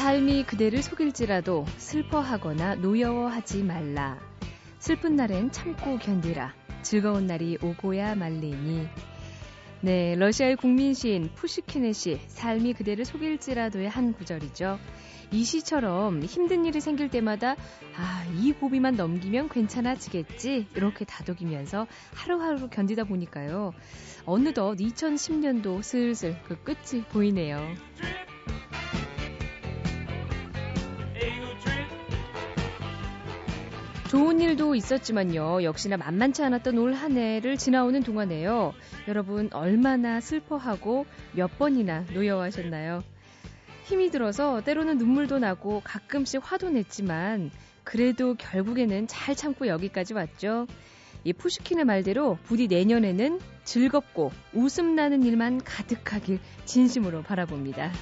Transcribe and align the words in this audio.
삶이 0.00 0.44
그대를 0.44 0.82
속일지라도 0.82 1.66
슬퍼하거나 1.76 2.76
노여워하지 2.76 3.62
말라. 3.64 4.18
슬픈 4.78 5.14
날엔 5.14 5.50
참고 5.50 5.98
견디라. 5.98 6.54
즐거운 6.80 7.26
날이 7.26 7.58
오고야 7.62 8.14
말리니. 8.14 8.88
네, 9.82 10.14
러시아의 10.16 10.56
국민 10.56 10.94
시인 10.94 11.28
푸시킨의 11.34 11.92
시 11.92 12.18
삶이 12.28 12.72
그대를 12.72 13.04
속일지라도의 13.04 13.90
한 13.90 14.14
구절이죠. 14.14 14.78
이 15.32 15.44
시처럼 15.44 16.22
힘든 16.22 16.64
일이 16.64 16.80
생길 16.80 17.10
때마다 17.10 17.54
아, 17.94 18.24
이 18.38 18.52
고비만 18.52 18.96
넘기면 18.96 19.50
괜찮아지겠지 19.50 20.68
이렇게 20.74 21.04
다독이면서 21.04 21.86
하루하루 22.14 22.70
견디다 22.70 23.04
보니까요. 23.04 23.74
어느덧 24.24 24.76
2010년도 24.76 25.82
슬슬 25.82 26.42
그 26.44 26.56
끝이 26.56 27.02
보이네요. 27.10 27.60
좋은 34.10 34.40
일도 34.40 34.74
있었지만요. 34.74 35.62
역시나 35.62 35.96
만만치 35.96 36.42
않았던 36.42 36.76
올 36.78 36.94
한 36.94 37.16
해를 37.16 37.56
지나오는 37.56 38.02
동안에요. 38.02 38.74
여러분 39.06 39.48
얼마나 39.52 40.20
슬퍼하고 40.20 41.06
몇 41.32 41.56
번이나 41.60 42.04
노여워하셨나요? 42.12 43.04
힘이 43.84 44.10
들어서 44.10 44.62
때로는 44.62 44.98
눈물도 44.98 45.38
나고 45.38 45.80
가끔씩 45.84 46.40
화도 46.42 46.70
냈지만 46.70 47.52
그래도 47.84 48.34
결국에는 48.34 49.06
잘 49.06 49.36
참고 49.36 49.68
여기까지 49.68 50.12
왔죠. 50.14 50.66
이 51.22 51.32
푸시킨의 51.32 51.84
말대로 51.84 52.36
부디 52.42 52.66
내년에는 52.66 53.38
즐겁고 53.62 54.32
웃음 54.52 54.96
나는 54.96 55.22
일만 55.22 55.62
가득하길 55.62 56.40
진심으로 56.64 57.22
바라봅니다. 57.22 57.92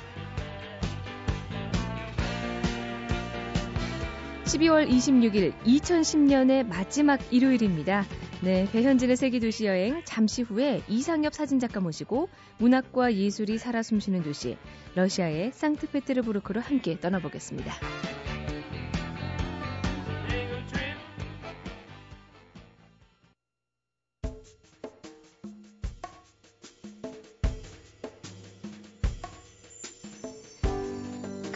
12월 4.48 4.88
26일 4.88 5.52
2010년의 5.64 6.66
마지막 6.66 7.20
일요일입니다. 7.30 8.06
네, 8.40 8.66
배현진의 8.72 9.18
세계 9.18 9.40
도시 9.40 9.66
여행 9.66 10.00
잠시 10.06 10.40
후에 10.40 10.80
이상엽 10.88 11.34
사진작가 11.34 11.80
모시고 11.80 12.30
문학과 12.56 13.12
예술이 13.12 13.58
살아 13.58 13.82
숨쉬는 13.82 14.22
도시 14.22 14.56
러시아의 14.94 15.52
상트페테르부르크로 15.52 16.62
함께 16.62 16.98
떠나보겠습니다. 16.98 17.74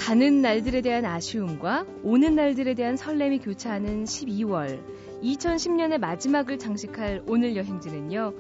가는 0.05 0.42
날들에 0.42 0.81
대한 0.81 1.05
아쉬움과 1.05 1.86
오는 2.03 2.34
날들에 2.34 2.75
대한 2.75 2.97
설렘이 2.97 3.39
교차하는 3.39 4.03
12월. 4.03 4.83
2010년의 5.22 5.98
마지막을 5.98 6.58
장식할 6.58 7.22
오늘 7.28 7.55
여행지는요. 7.55 8.34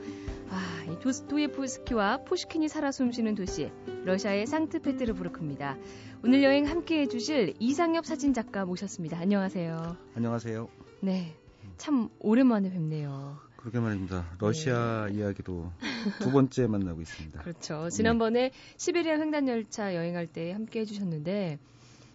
아, 0.50 0.84
이 0.90 0.98
도스토예프스키와 0.98 2.24
푸시킨이 2.24 2.68
살아 2.68 2.90
숨쉬는 2.90 3.36
도시, 3.36 3.70
러시아의 4.04 4.48
상트페테르부르크입니다. 4.48 5.78
오늘 6.24 6.42
여행 6.42 6.66
함께 6.66 7.02
해주실 7.02 7.54
이상엽 7.60 8.06
사진작가 8.06 8.64
모셨습니다. 8.64 9.18
안녕하세요. 9.20 9.96
안녕하세요. 10.16 10.68
네. 11.00 11.36
참 11.76 12.08
오랜만에 12.18 12.70
뵙네요. 12.70 13.38
그러게 13.62 13.78
말입니다. 13.78 14.26
러시아 14.40 15.06
네. 15.08 15.18
이야기도 15.18 15.70
두 16.18 16.32
번째 16.32 16.66
만나고 16.66 17.00
있습니다. 17.00 17.42
그렇죠. 17.42 17.88
지난번에 17.90 18.48
네. 18.48 18.52
시베리아 18.76 19.14
횡단열차 19.20 19.94
여행할 19.94 20.26
때 20.26 20.50
함께 20.50 20.80
해주셨는데 20.80 21.60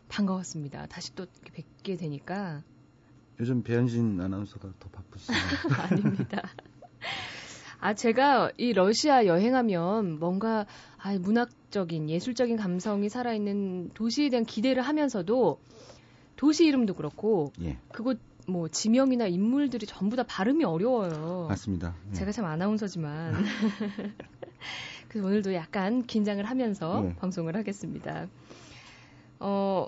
반가웠습니다. 0.10 0.88
다시 0.88 1.16
또 1.16 1.26
뵙게 1.54 1.96
되니까. 1.96 2.64
요즘 3.40 3.64
배현진 3.64 4.20
아나운서가 4.20 4.74
더 4.78 4.90
바쁘시네요. 4.90 5.42
아닙니다. 5.90 6.50
아, 7.80 7.94
제가 7.94 8.52
이 8.58 8.74
러시아 8.74 9.26
여행하면 9.26 10.20
뭔가 10.20 10.66
아, 10.98 11.18
문학적인, 11.18 12.10
예술적인 12.10 12.58
감성이 12.58 13.08
살아있는 13.08 13.92
도시에 13.94 14.28
대한 14.28 14.44
기대를 14.44 14.84
하면서도 14.84 15.62
도시 16.36 16.66
이름도 16.66 16.96
그렇고 16.96 17.54
예. 17.62 17.78
그곳 17.94 18.20
뭐 18.48 18.70
지명이나 18.70 19.28
인물들이 19.28 19.86
전부 19.86 20.16
다 20.16 20.24
발음이 20.24 20.64
어려워요. 20.64 21.48
맞습니다. 21.50 21.96
예. 22.10 22.14
제가 22.14 22.32
참 22.32 22.46
아나운서지만 22.46 23.36
그래서 25.10 25.28
오늘도 25.28 25.54
약간 25.54 26.06
긴장을 26.06 26.44
하면서 26.44 27.06
예. 27.06 27.16
방송을 27.16 27.56
하겠습니다. 27.56 28.28
어 29.40 29.88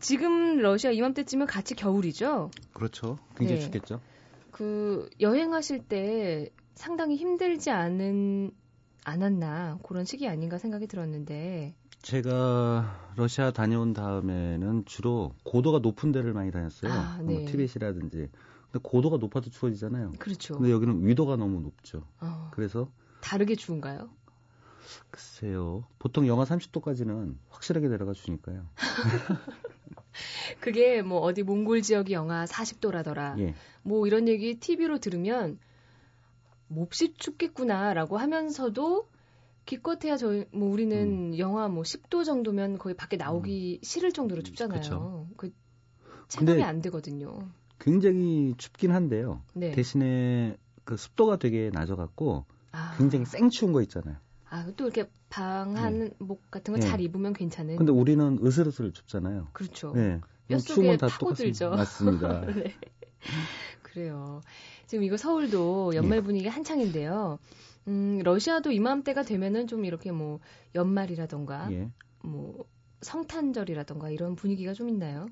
지금 0.00 0.58
러시아 0.58 0.90
이맘때쯤은 0.90 1.46
같이 1.46 1.74
겨울이죠? 1.74 2.50
그렇죠. 2.74 3.18
굉장히 3.36 3.60
네. 3.60 3.64
춥겠죠. 3.64 4.00
그 4.50 5.08
여행하실 5.20 5.80
때 5.80 6.50
상당히 6.74 7.16
힘들지 7.16 7.70
않은 7.70 8.52
않았나 9.04 9.78
그런 9.82 10.04
시기 10.04 10.28
아닌가 10.28 10.58
생각이 10.58 10.86
들었는데 10.86 11.74
제가 12.04 13.14
러시아 13.16 13.50
다녀온 13.50 13.94
다음에는 13.94 14.84
주로 14.84 15.34
고도가 15.42 15.78
높은 15.78 16.12
데를 16.12 16.34
많이 16.34 16.50
다녔어요. 16.50 16.92
아, 16.92 17.16
뭐 17.22 17.26
네. 17.26 17.32
뭐 17.32 17.44
티벳이라든지. 17.46 18.28
근데 18.70 18.78
고도가 18.82 19.16
높아도 19.16 19.48
추워지잖아요. 19.48 20.12
그렇죠. 20.18 20.56
근데 20.56 20.70
여기는 20.70 21.06
위도가 21.06 21.36
너무 21.36 21.60
높죠. 21.60 22.06
어, 22.20 22.50
그래서 22.52 22.90
다르게 23.22 23.54
추운가요? 23.54 24.10
글쎄요. 25.10 25.84
보통 25.98 26.26
영하 26.26 26.44
30도까지는 26.44 27.36
확실하게 27.48 27.88
내려가 27.88 28.12
주니까요. 28.12 28.66
그게 30.60 31.00
뭐 31.00 31.20
어디 31.20 31.42
몽골 31.42 31.80
지역이 31.80 32.12
영하 32.12 32.44
40도라더라. 32.44 33.38
예. 33.38 33.54
뭐 33.82 34.06
이런 34.06 34.28
얘기 34.28 34.60
TV로 34.60 34.98
들으면 34.98 35.58
몹시 36.68 37.14
춥겠구나라고 37.14 38.18
하면서도 38.18 39.08
기껏해야 39.64 40.16
저희 40.16 40.44
뭐 40.52 40.70
우리는 40.70 41.32
음. 41.32 41.38
영하 41.38 41.68
뭐 41.68 41.82
10도 41.82 42.24
정도면 42.24 42.78
거의 42.78 42.94
밖에 42.94 43.16
나오기 43.16 43.80
음. 43.80 43.84
싫을 43.84 44.12
정도로 44.12 44.42
춥잖아요. 44.42 44.80
그쵸. 44.80 45.28
그 45.36 45.52
체감이 46.28 46.62
안 46.62 46.80
되거든요. 46.82 47.48
굉장히 47.78 48.54
춥긴 48.58 48.92
한데요. 48.92 49.42
네. 49.54 49.72
대신에 49.72 50.56
그 50.84 50.96
습도가 50.96 51.36
되게 51.36 51.70
낮아갖고 51.72 52.44
아. 52.72 52.94
굉장히 52.98 53.24
생추운 53.24 53.72
거 53.72 53.82
있잖아요. 53.82 54.16
아, 54.48 54.66
또 54.76 54.84
이렇게 54.84 55.08
방한 55.30 55.98
네. 55.98 56.10
목 56.18 56.50
같은 56.50 56.74
거잘 56.74 56.98
네. 56.98 57.04
입으면 57.04 57.32
괜찮은. 57.32 57.76
근데 57.76 57.90
우리는 57.90 58.38
으슬으슬 58.44 58.92
춥잖아요. 58.92 59.48
그렇죠. 59.52 59.92
네. 59.92 60.20
뼛속에 60.48 60.96
파고들죠. 60.96 61.70
맞습니다. 61.74 62.46
네. 62.46 62.74
그래요. 63.82 64.40
지금 64.86 65.04
이거 65.04 65.16
서울도 65.16 65.94
연말 65.94 66.18
예. 66.18 66.22
분위기 66.22 66.48
한창인데요. 66.48 67.38
음, 67.88 68.20
러시아도 68.24 68.70
이맘때가 68.70 69.22
되면은 69.22 69.66
좀 69.66 69.84
이렇게 69.84 70.12
뭐 70.12 70.40
연말이라던가 70.74 71.70
예. 71.72 71.90
뭐 72.22 72.64
성탄절이라던가 73.02 74.10
이런 74.10 74.34
분위기가 74.36 74.72
좀 74.72 74.88
있나요? 74.88 75.26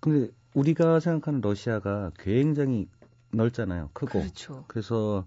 근데 0.00 0.32
우리가 0.54 1.00
생각하는 1.00 1.40
러시아가 1.40 2.10
굉장히 2.18 2.88
넓잖아요. 3.30 3.90
크고. 3.92 4.20
그렇죠. 4.20 4.64
그래서 4.66 5.24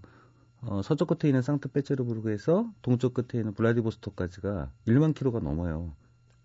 어, 0.60 0.82
서쪽 0.82 1.08
끝에 1.08 1.30
있는 1.30 1.42
상트페테르부르크에서 1.42 2.70
동쪽 2.82 3.14
끝에 3.14 3.40
있는 3.40 3.54
블라디보스토크까지가 3.54 4.70
1만 4.86 5.14
킬로가 5.14 5.40
넘어요. 5.40 5.92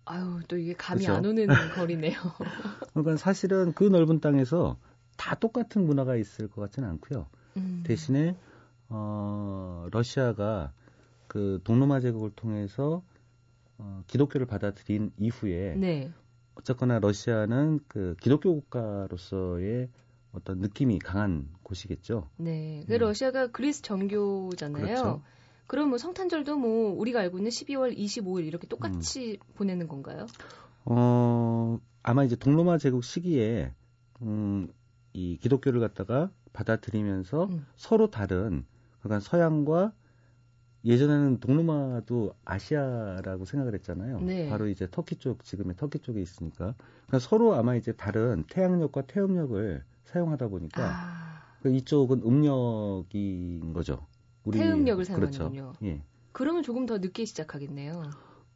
아유, 0.06 0.40
또 0.48 0.58
이게 0.58 0.74
감이 0.74 1.06
그렇죠? 1.06 1.18
안 1.18 1.26
오는 1.26 1.48
거리네요. 1.76 2.18
그러니까 2.94 3.18
사실은 3.18 3.74
그 3.74 3.84
넓은 3.84 4.20
땅에서 4.20 4.78
다 5.18 5.36
똑같은 5.36 5.86
문화가 5.86 6.16
있을 6.16 6.48
것 6.48 6.62
같지는 6.62 6.90
않고요. 6.90 7.28
음. 7.58 7.84
대신에 7.86 8.36
어, 8.92 9.88
러시아가 9.92 10.74
그 11.28 11.62
동로마 11.64 12.02
제국을 12.02 12.32
통해서 12.32 13.04
어, 13.78 14.04
기독교를 14.08 14.46
받아들인 14.46 15.12
이후에 15.18 15.76
네. 15.76 16.12
어쨌거나 16.56 17.00
러시아는 17.00 17.80
그 17.88 18.16
기독교 18.22 18.54
국가로서의 18.54 19.90
어떤 20.34 20.60
느낌이 20.60 21.00
강한 21.00 21.50
곳이겠죠. 21.64 22.30
네. 22.38 22.84
그 22.88 22.94
음. 22.96 23.00
러시아가 23.00 23.48
그리스 23.48 23.82
정교잖아요. 23.82 24.86
그렇죠. 24.86 25.22
그럼 25.68 25.90
뭐 25.90 25.98
성탄절도 25.98 26.58
뭐 26.58 26.94
우리가 27.00 27.22
알고 27.22 27.38
있는 27.38 27.50
12월 27.50 27.98
25일 27.98 28.46
이렇게 28.46 28.68
똑같이 28.68 29.40
음. 29.42 29.54
보내는 29.56 29.88
건가요? 29.88 30.26
어, 30.84 31.80
아마 32.04 32.26
이제 32.26 32.36
동로마 32.36 32.78
제국 32.78 33.06
시기에 33.06 33.74
음, 34.22 34.68
이 35.14 35.38
기독교를 35.38 35.80
갖다가 35.80 36.30
받아들이면서 36.52 37.46
음. 37.46 37.66
서로 37.76 38.12
다른 38.12 38.66
그러니까 39.02 39.20
서양과 39.20 39.94
예전에는 40.84 41.40
동로마도 41.40 42.34
아시아라고 42.44 43.46
생각을 43.46 43.76
했잖아요. 43.76 44.22
네. 44.22 44.50
바로 44.50 44.68
이제 44.68 44.88
터키 44.90 45.16
쪽 45.18 45.44
지금의 45.44 45.76
터키 45.76 46.00
쪽에 46.00 46.22
있으니까 46.22 46.74
그러니까 47.06 47.20
서로 47.20 47.54
아마 47.54 47.76
이제 47.76 47.92
다른 47.92 48.44
태양력과 48.50 49.04
태음력을 49.04 49.84
사용하다 50.06 50.48
보니까 50.48 50.84
아. 50.84 51.42
그 51.62 51.70
이쪽은 51.70 52.24
음력인 52.24 53.74
거죠. 53.74 54.08
우리 54.44 54.58
태음력을 54.58 55.06
사용하는군요. 55.06 55.74
그렇죠. 55.74 55.86
예. 55.86 56.02
그러면 56.32 56.64
조금 56.64 56.86
더 56.86 56.98
늦게 56.98 57.26
시작하겠네요. 57.26 58.04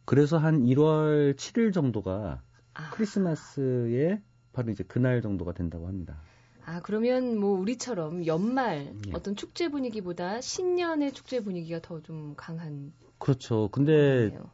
그래서 0.05 0.37
한 0.37 0.63
1월 0.63 1.35
7일 1.35 1.73
정도가 1.73 2.41
아. 2.73 2.89
크리스마스에 2.91 4.21
바로 4.53 4.71
이제 4.71 4.83
그날 4.83 5.21
정도가 5.21 5.53
된다고 5.53 5.87
합니다. 5.87 6.17
아, 6.65 6.81
그러면 6.81 7.37
뭐 7.37 7.57
우리처럼 7.59 8.25
연말 8.25 8.93
예. 9.07 9.11
어떤 9.13 9.35
축제 9.35 9.69
분위기보다 9.69 10.41
신년의 10.41 11.13
축제 11.13 11.41
분위기가 11.41 11.79
더 11.81 12.01
좀 12.01 12.33
강한. 12.35 12.91
그렇죠. 13.19 13.69
근데 13.71 14.29
거네요. 14.31 14.51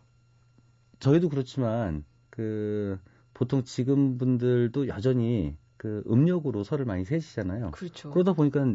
저희도 0.99 1.29
그렇지만 1.29 2.03
그 2.29 2.99
보통 3.33 3.63
지금 3.63 4.17
분들도 4.17 4.87
여전히 4.87 5.55
그 5.77 6.03
음력으로 6.07 6.63
설을 6.63 6.85
많이 6.85 7.05
세시잖아요. 7.05 7.71
그렇죠. 7.71 8.11
그러다 8.11 8.33
보니까 8.33 8.65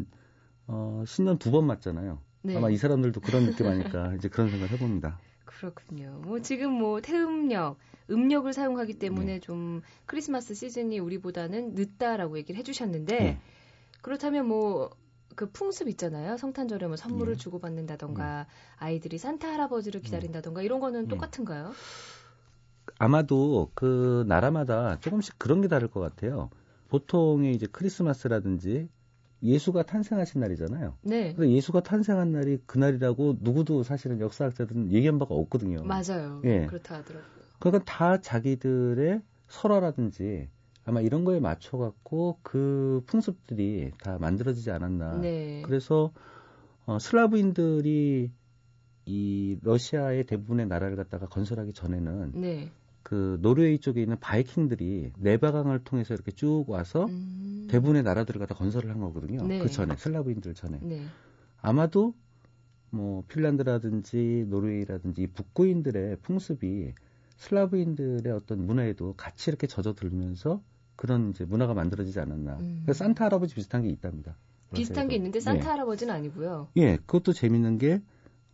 어, 0.67 1.03
신년 1.07 1.37
두 1.37 1.51
번 1.51 1.65
맞잖아요. 1.67 2.19
네. 2.41 2.55
아마 2.57 2.69
이 2.69 2.77
사람들도 2.77 3.21
그런 3.21 3.45
느낌 3.45 3.67
아닐까 3.67 4.13
이제 4.15 4.27
그런 4.29 4.49
생각 4.49 4.69
해봅니다. 4.71 5.19
그렇군요. 5.47 6.21
뭐 6.23 6.39
지금 6.41 6.71
뭐 6.71 7.01
태음력, 7.01 7.77
음력을 8.11 8.51
사용하기 8.53 8.99
때문에 8.99 9.33
네. 9.33 9.39
좀 9.39 9.81
크리스마스 10.05 10.53
시즌이 10.53 10.99
우리보다는 10.99 11.73
늦다라고 11.73 12.37
얘기를 12.37 12.59
해주셨는데 12.59 13.19
네. 13.19 13.41
그렇다면 14.01 14.47
뭐 14.47 14.91
그 15.37 15.51
풍습 15.51 15.87
있잖아요. 15.89 16.35
성탄절에 16.35 16.87
뭐 16.87 16.95
선물을 16.97 17.35
네. 17.35 17.39
주고 17.39 17.59
받는다던가 17.59 18.47
네. 18.47 18.49
아이들이 18.77 19.19
산타 19.19 19.47
할아버지를 19.47 20.01
기다린다던가 20.01 20.63
이런 20.63 20.79
거는 20.79 21.03
네. 21.03 21.07
똑같은가요? 21.09 21.73
아마도 22.97 23.69
그 23.75 24.25
나라마다 24.27 24.99
조금씩 24.99 25.37
그런 25.37 25.61
게 25.61 25.67
다를 25.67 25.89
것 25.89 25.99
같아요. 25.99 26.49
보통의 26.87 27.53
이제 27.53 27.67
크리스마스라든지 27.71 28.89
예수가 29.43 29.83
탄생하신 29.83 30.41
날이잖아요. 30.41 30.95
네. 31.03 31.33
근데 31.33 31.51
예수가 31.51 31.81
탄생한 31.81 32.31
날이 32.31 32.57
그날이라고 32.65 33.37
누구도 33.41 33.83
사실은 33.83 34.19
역사학자들은 34.19 34.91
얘기한 34.91 35.19
바가 35.19 35.35
없거든요. 35.35 35.83
맞아요. 35.83 36.41
예. 36.45 36.65
그렇다 36.65 36.95
하더라고요. 36.95 37.27
그러니까 37.59 37.85
다 37.85 38.19
자기들의 38.19 39.21
설화라든지 39.47 40.49
아마 40.85 41.01
이런 41.01 41.23
거에 41.25 41.39
맞춰 41.39 41.77
갖고 41.77 42.39
그 42.41 43.03
풍습들이 43.07 43.91
다 44.01 44.17
만들어지지 44.19 44.71
않았나. 44.71 45.17
네. 45.17 45.61
그래서 45.65 46.11
어, 46.85 46.97
슬라브인들이 46.99 48.31
이 49.05 49.57
러시아의 49.61 50.25
대부분의 50.25 50.67
나라를 50.67 50.95
갖다가 50.95 51.27
건설하기 51.27 51.73
전에는 51.73 52.31
네. 52.35 52.71
그 53.07 53.37
노르웨이 53.39 53.79
쪽에 53.79 54.01
있는 54.01 54.19
바이킹들이 54.19 55.13
네바강을 55.17 55.85
통해서 55.85 56.13
이렇게 56.13 56.29
쭉 56.31 56.65
와서 56.67 57.05
음. 57.05 57.65
대부분의 57.69 58.03
나라들을 58.03 58.37
갖다 58.37 58.53
건설을 58.53 58.89
한 58.89 58.99
거거든요. 58.99 59.47
네. 59.47 59.59
그 59.59 59.69
전에 59.69 59.95
슬라브인들 59.95 60.53
전에 60.53 60.79
네. 60.81 61.05
아마도 61.61 62.13
뭐 62.89 63.23
핀란드라든지 63.29 64.47
노르웨이라든지 64.49 65.21
이 65.21 65.27
북구인들의 65.27 66.17
풍습이 66.17 66.95
슬라브인들의 67.37 68.29
어떤 68.33 68.65
문화에도 68.65 69.13
같이 69.15 69.51
이렇게 69.51 69.67
젖어들면서 69.67 70.61
그런 70.97 71.29
이제 71.29 71.45
문화가 71.45 71.73
만들어지지 71.73 72.19
않았나. 72.19 72.57
음. 72.57 72.81
그래서 72.83 73.05
산타 73.05 73.23
할아버지 73.23 73.55
비슷한 73.55 73.83
게 73.83 73.89
있답니다. 73.89 74.35
비슷한 74.73 75.07
게 75.07 75.15
있는데 75.15 75.39
산타 75.39 75.63
예. 75.63 75.69
할아버지는 75.69 76.13
아니고요. 76.13 76.67
예, 76.75 76.97
그것도 76.97 77.31
재밌는 77.31 77.77
게 77.77 78.01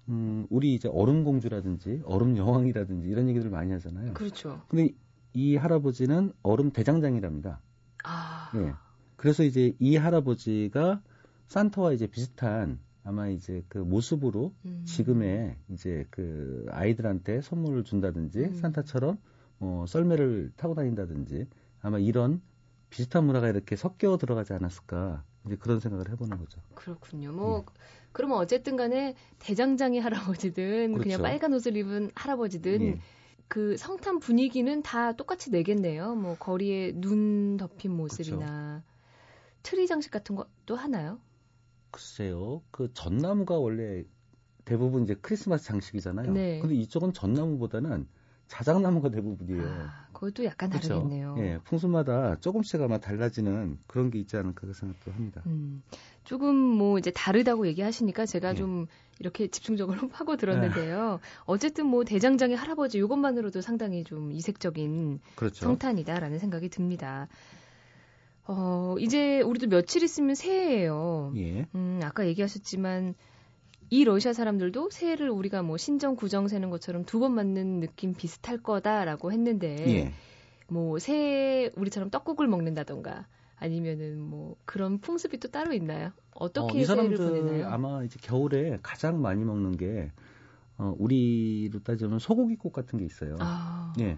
음, 0.09 0.45
우리 0.49 0.73
이제 0.73 0.89
얼음 0.89 1.23
공주라든지 1.23 2.01
얼음 2.05 2.37
여왕이라든지 2.37 3.07
이런 3.07 3.29
얘기들 3.29 3.49
많이 3.49 3.71
하잖아요. 3.71 4.13
그렇죠. 4.13 4.61
근데 4.67 4.93
이 5.33 5.55
할아버지는 5.55 6.33
얼음 6.43 6.71
대장장이랍니다. 6.71 7.61
아. 8.03 8.51
예. 8.55 8.73
그래서 9.15 9.43
이제 9.43 9.73
이 9.79 9.95
할아버지가 9.95 11.01
산타와 11.47 11.93
이제 11.93 12.07
비슷한 12.07 12.79
아마 13.03 13.27
이제 13.27 13.63
그 13.67 13.77
모습으로 13.77 14.53
음. 14.65 14.83
지금의 14.85 15.57
이제 15.69 16.05
그 16.09 16.65
아이들한테 16.69 17.41
선물을 17.41 17.83
준다든지 17.83 18.39
음. 18.39 18.53
산타처럼 18.55 19.17
뭐 19.57 19.85
썰매를 19.85 20.51
타고 20.55 20.73
다닌다든지 20.75 21.47
아마 21.81 21.99
이런 21.99 22.41
비슷한 22.89 23.25
문화가 23.25 23.49
이렇게 23.49 23.75
섞여 23.75 24.17
들어가지 24.17 24.53
않았을까 24.53 25.23
이제 25.45 25.55
그런 25.55 25.79
생각을 25.79 26.09
해보는 26.11 26.37
거죠. 26.37 26.61
그렇군요. 26.75 27.31
뭐 27.31 27.59
네. 27.59 27.65
그러면 28.11 28.37
어쨌든 28.37 28.75
간에 28.77 29.15
대장장이 29.39 29.99
할아버지든 29.99 30.93
그렇죠. 30.93 31.03
그냥 31.03 31.21
빨간 31.21 31.53
옷을 31.53 31.75
입은 31.75 32.11
할아버지든 32.15 32.79
네. 32.79 32.99
그 33.47 33.77
성탄 33.77 34.19
분위기는 34.19 34.81
다 34.81 35.13
똑같이 35.13 35.51
내겠네요. 35.51 36.15
뭐 36.15 36.35
거리에 36.37 36.93
눈 36.95 37.57
덮인 37.57 37.91
모습이나 37.91 38.81
그렇죠. 38.81 38.83
트리 39.63 39.87
장식 39.87 40.11
같은 40.11 40.35
것도 40.35 40.75
하나요? 40.75 41.19
글쎄요. 41.91 42.61
그 42.71 42.91
전나무가 42.93 43.57
원래 43.57 44.03
대부분 44.65 45.03
이제 45.03 45.15
크리스마스 45.15 45.65
장식이잖아요. 45.65 46.31
네. 46.31 46.59
근데 46.59 46.75
이쪽은 46.75 47.13
전나무보다는 47.13 48.07
자작나무가 48.53 49.09
대부분이에요. 49.09 49.67
아, 49.67 50.05
그것도 50.13 50.45
약간 50.45 50.69
그렇죠? 50.69 50.89
다르겠네요. 50.89 51.35
예, 51.39 51.57
풍수마다 51.63 52.35
조금씩 52.39 52.79
아마 52.83 52.99
달라지는 52.99 53.79
그런 53.87 54.11
게 54.11 54.19
있지 54.19 54.37
않을까 54.37 54.71
생각도 54.71 55.11
합니다. 55.11 55.41
음, 55.47 55.81
조금 56.23 56.55
뭐 56.55 56.99
이제 56.99 57.09
다르다고 57.09 57.65
얘기하시니까 57.65 58.27
제가 58.27 58.51
예. 58.51 58.53
좀 58.53 58.85
이렇게 59.19 59.47
집중적으로 59.47 60.07
파고 60.13 60.37
들었는데요. 60.37 61.19
예. 61.19 61.27
어쨌든 61.45 61.87
뭐 61.87 62.03
대장장의 62.03 62.55
할아버지 62.55 62.99
이것만으로도 62.99 63.61
상당히 63.61 64.03
좀 64.03 64.31
이색적인 64.31 65.19
그렇죠. 65.35 65.65
성탄이다라는 65.65 66.37
생각이 66.37 66.69
듭니다. 66.69 67.27
어, 68.45 68.95
이제 68.99 69.41
우리도 69.41 69.67
며칠 69.67 70.03
있으면 70.03 70.35
새해예요. 70.35 71.33
예. 71.37 71.65
음, 71.73 72.01
아까 72.03 72.27
얘기하셨지만 72.27 73.15
이 73.93 74.03
러시아 74.05 74.33
사람들도 74.33 74.89
새해를 74.89 75.29
우리가 75.29 75.61
뭐 75.61 75.77
신정 75.77 76.15
구정 76.15 76.47
세는 76.47 76.71
것처럼 76.71 77.05
두 77.05 77.19
번 77.19 77.35
맞는 77.35 77.79
느낌 77.79 78.15
비슷할 78.15 78.57
거다라고 78.63 79.31
했는데 79.31 79.75
예. 79.87 80.13
뭐 80.67 80.97
새해 80.97 81.69
우리처럼 81.75 82.09
떡국을 82.09 82.47
먹는다던가 82.47 83.27
아니면은 83.57 84.19
뭐 84.19 84.55
그런 84.65 84.99
풍습이 84.99 85.39
또 85.39 85.49
따로 85.49 85.73
있나요? 85.73 86.11
어떻게 86.33 86.79
어, 86.79 86.81
이 86.81 86.85
사람들 86.85 87.17
보내나요? 87.17 87.67
아마 87.67 88.03
이제 88.03 88.17
겨울에 88.19 88.79
가장 88.81 89.21
많이 89.21 89.43
먹는 89.45 89.77
게 89.77 90.11
어, 90.79 90.95
우리로 90.97 91.83
따지면 91.83 92.17
소고기국 92.17 92.73
같은 92.73 92.97
게 92.97 93.05
있어요. 93.05 93.35
아. 93.41 93.93
예. 93.99 94.17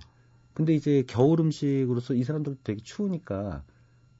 근데 0.54 0.74
이제 0.74 1.04
겨울 1.06 1.42
음식으로서 1.42 2.14
이 2.14 2.24
사람들 2.24 2.56
되게 2.64 2.82
추우니까 2.82 3.64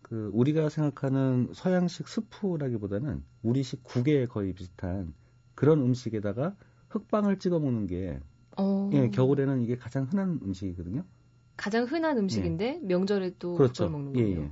그 0.02 0.30
우리가 0.34 0.68
생각하는 0.68 1.52
서양식 1.54 2.10
스프라기보다는 2.10 3.24
우리식 3.42 3.84
국에 3.86 4.26
거의 4.26 4.52
비슷한 4.52 5.14
그런 5.56 5.82
음식에다가 5.82 6.56
흑빵을 6.90 7.40
찍어 7.40 7.60
먹는 7.60 7.88
게 7.88 8.20
어. 8.58 8.90
예, 8.94 9.10
겨울에는 9.10 9.62
이게 9.64 9.76
가장 9.76 10.04
흔한 10.04 10.40
음식이거든요. 10.44 11.04
가장 11.58 11.86
흔한 11.86 12.18
음식인데 12.18 12.80
예. 12.82 12.86
명절에 12.86 13.36
또 13.40 13.56
그렇죠. 13.56 13.90
먹는 13.90 14.14
거예요. 14.14 14.28
예, 14.28 14.44
예. 14.44 14.52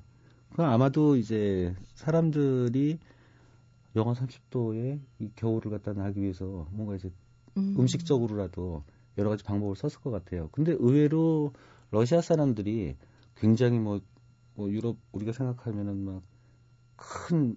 그 0.55 0.63
아마도 0.63 1.15
이제 1.15 1.75
사람들이 1.95 2.99
영하 3.95 4.13
30도에 4.13 4.99
이 5.19 5.31
겨울을 5.35 5.71
갖다 5.71 5.93
나기 5.93 6.21
위해서 6.21 6.67
뭔가 6.71 6.95
이제 6.95 7.11
음. 7.57 7.75
음식적으로라도 7.77 8.83
여러 9.17 9.29
가지 9.29 9.43
방법을 9.43 9.75
썼을 9.75 10.01
것 10.01 10.11
같아요. 10.11 10.49
근데 10.51 10.71
의외로 10.73 11.53
러시아 11.91 12.21
사람들이 12.21 12.95
굉장히 13.35 13.79
뭐, 13.79 14.01
뭐 14.55 14.69
유럽 14.71 14.97
우리가 15.11 15.31
생각하면은 15.31 16.05
막 16.05 16.23
큰 16.95 17.55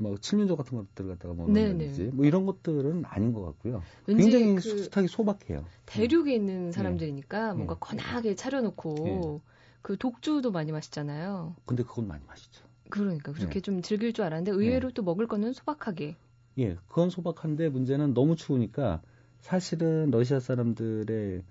뭐 0.00 0.16
칠면조 0.16 0.56
같은 0.56 0.78
것들 0.78 1.08
갖다가 1.08 1.34
먹는다든지 1.34 2.10
뭐 2.14 2.24
이런 2.24 2.46
것들은 2.46 3.04
아닌 3.04 3.34
것 3.34 3.42
같고요. 3.44 3.82
굉장히 4.06 4.54
그 4.54 4.60
숱하게 4.60 5.08
소박해요. 5.08 5.64
대륙에 5.84 6.34
있는 6.34 6.66
네. 6.66 6.72
사람들이니까 6.72 7.48
네. 7.48 7.54
뭔가 7.54 7.76
건하게 7.78 8.34
차려놓고 8.34 8.94
네. 9.04 9.40
그 9.82 9.98
독주도 9.98 10.52
많이 10.52 10.72
마시잖아요. 10.72 11.54
근데 11.66 11.82
그건 11.82 12.08
많이 12.08 12.24
마시죠. 12.26 12.64
그러니까 12.88 13.32
그렇게 13.32 13.54
네. 13.54 13.60
좀 13.60 13.82
즐길 13.82 14.14
줄 14.14 14.24
알았는데 14.24 14.52
의외로 14.52 14.88
네. 14.88 14.94
또 14.94 15.02
먹을 15.02 15.26
거는 15.26 15.52
소박하게. 15.52 16.16
예, 16.58 16.76
그건 16.88 17.10
소박한데 17.10 17.68
문제는 17.68 18.14
너무 18.14 18.36
추우니까 18.36 19.02
사실은 19.40 20.10
러시아 20.10 20.40
사람들의 20.40 21.42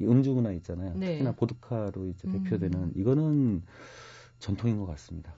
이 0.00 0.04
음주 0.04 0.32
문화 0.32 0.52
있잖아요. 0.52 0.94
네. 0.96 1.06
특히나 1.06 1.32
보드카로 1.32 2.08
이제 2.08 2.28
대표되는 2.30 2.78
음. 2.78 2.92
이거는 2.96 3.62
전통인 4.40 4.78
것 4.78 4.84
같습니다. 4.86 5.34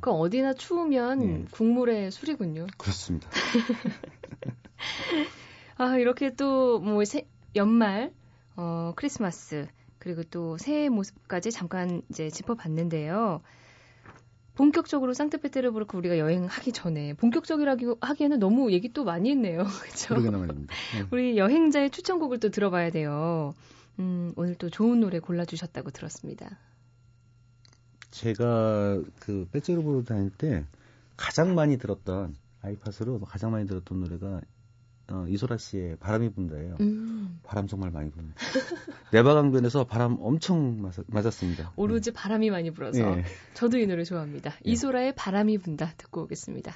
그 0.00 0.10
어디나 0.10 0.54
추우면 0.54 1.18
네. 1.18 1.44
국물에 1.50 2.10
술이군요. 2.10 2.66
그렇습니다. 2.78 3.28
아 5.76 5.96
이렇게 5.96 6.34
또뭐 6.34 7.02
연말, 7.56 8.12
어 8.56 8.92
크리스마스 8.96 9.66
그리고 9.98 10.22
또 10.24 10.58
새해 10.58 10.88
모습까지 10.88 11.50
잠깐 11.50 12.02
이제 12.10 12.30
짚어봤는데요. 12.30 13.40
본격적으로 14.54 15.14
상트페테르부르크 15.14 15.96
우리가 15.96 16.18
여행하기 16.18 16.72
전에 16.72 17.14
본격적이라기 17.14 17.94
하기에는 18.00 18.38
너무 18.38 18.72
얘기 18.72 18.92
또 18.92 19.04
많이 19.04 19.30
했네요. 19.30 19.64
그렇죠? 19.80 20.14
네. 20.14 21.06
우리 21.10 21.38
여행자의 21.38 21.90
추천곡을 21.90 22.40
또 22.40 22.50
들어봐야 22.50 22.90
돼요. 22.90 23.54
음, 23.98 24.32
오늘 24.36 24.54
또 24.56 24.68
좋은 24.68 25.00
노래 25.00 25.18
골라주셨다고 25.18 25.90
들었습니다. 25.90 26.58
제가 28.10 29.02
그 29.20 29.48
배째로보로 29.52 30.04
다닐 30.04 30.30
때 30.30 30.64
가장 31.16 31.54
많이 31.54 31.78
들었던 31.78 32.34
아이팟으로 32.62 33.20
가장 33.20 33.52
많이 33.52 33.66
들었던 33.66 34.00
노래가 34.00 34.40
어, 35.10 35.26
이소라 35.28 35.56
씨의 35.56 35.96
바람이 35.96 36.30
분다예요. 36.30 36.76
음. 36.80 37.40
바람 37.42 37.66
정말 37.66 37.90
많이 37.90 38.10
부는. 38.10 38.32
내바강변에서 39.12 39.84
바람 39.84 40.16
엄청 40.20 40.80
맞았, 40.80 41.32
습니다 41.32 41.72
오로지 41.74 42.12
네. 42.12 42.14
바람이 42.14 42.50
많이 42.50 42.70
불어서. 42.70 43.16
네. 43.16 43.24
저도 43.54 43.78
이 43.78 43.86
노래 43.86 44.04
좋아합니다. 44.04 44.50
네. 44.50 44.58
이소라의 44.62 45.14
바람이 45.16 45.58
분다 45.58 45.94
듣고 45.96 46.22
오겠습니다. 46.22 46.72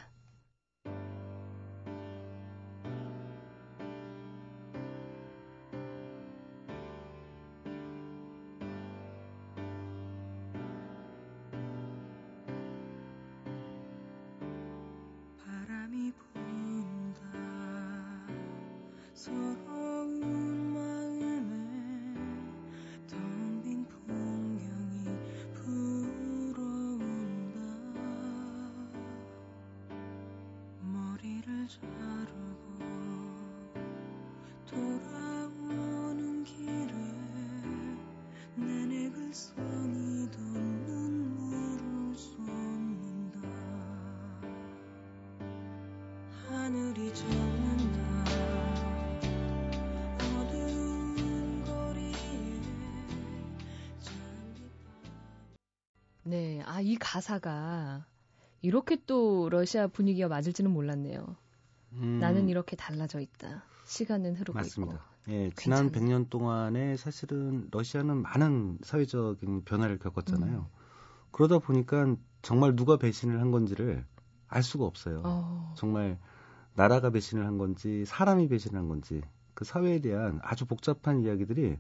네, 19.14 19.73
이 56.84 56.96
가사가 56.96 58.04
이렇게 58.60 58.98
또 59.06 59.48
러시아 59.48 59.86
분위기가 59.86 60.28
맞을지는 60.28 60.70
몰랐네요. 60.70 61.34
음, 61.94 62.18
나는 62.18 62.50
이렇게 62.50 62.76
달라져 62.76 63.20
있다. 63.20 63.64
시간은 63.86 64.34
흐르고 64.34 64.52
맞습니다. 64.52 64.92
있고. 64.92 65.32
예, 65.32 65.50
지난 65.56 65.90
괜찮 65.90 66.26
100년 66.26 66.28
동안에 66.28 66.98
사실은 66.98 67.68
러시아는 67.70 68.20
많은 68.20 68.80
사회적인 68.82 69.64
변화를 69.64 69.98
겪었잖아요. 69.98 70.58
음. 70.58 70.78
그러다 71.30 71.58
보니까 71.58 72.16
정말 72.42 72.76
누가 72.76 72.98
배신을 72.98 73.40
한 73.40 73.50
건지를 73.50 74.04
알 74.46 74.62
수가 74.62 74.84
없어요. 74.84 75.22
어. 75.24 75.72
정말 75.78 76.18
나라가 76.74 77.08
배신을 77.08 77.46
한 77.46 77.56
건지 77.56 78.04
사람이 78.04 78.48
배신을 78.48 78.78
한 78.78 78.88
건지 78.88 79.22
그 79.54 79.64
사회에 79.64 80.00
대한 80.00 80.38
아주 80.42 80.66
복잡한 80.66 81.22
이야기들이 81.22 81.78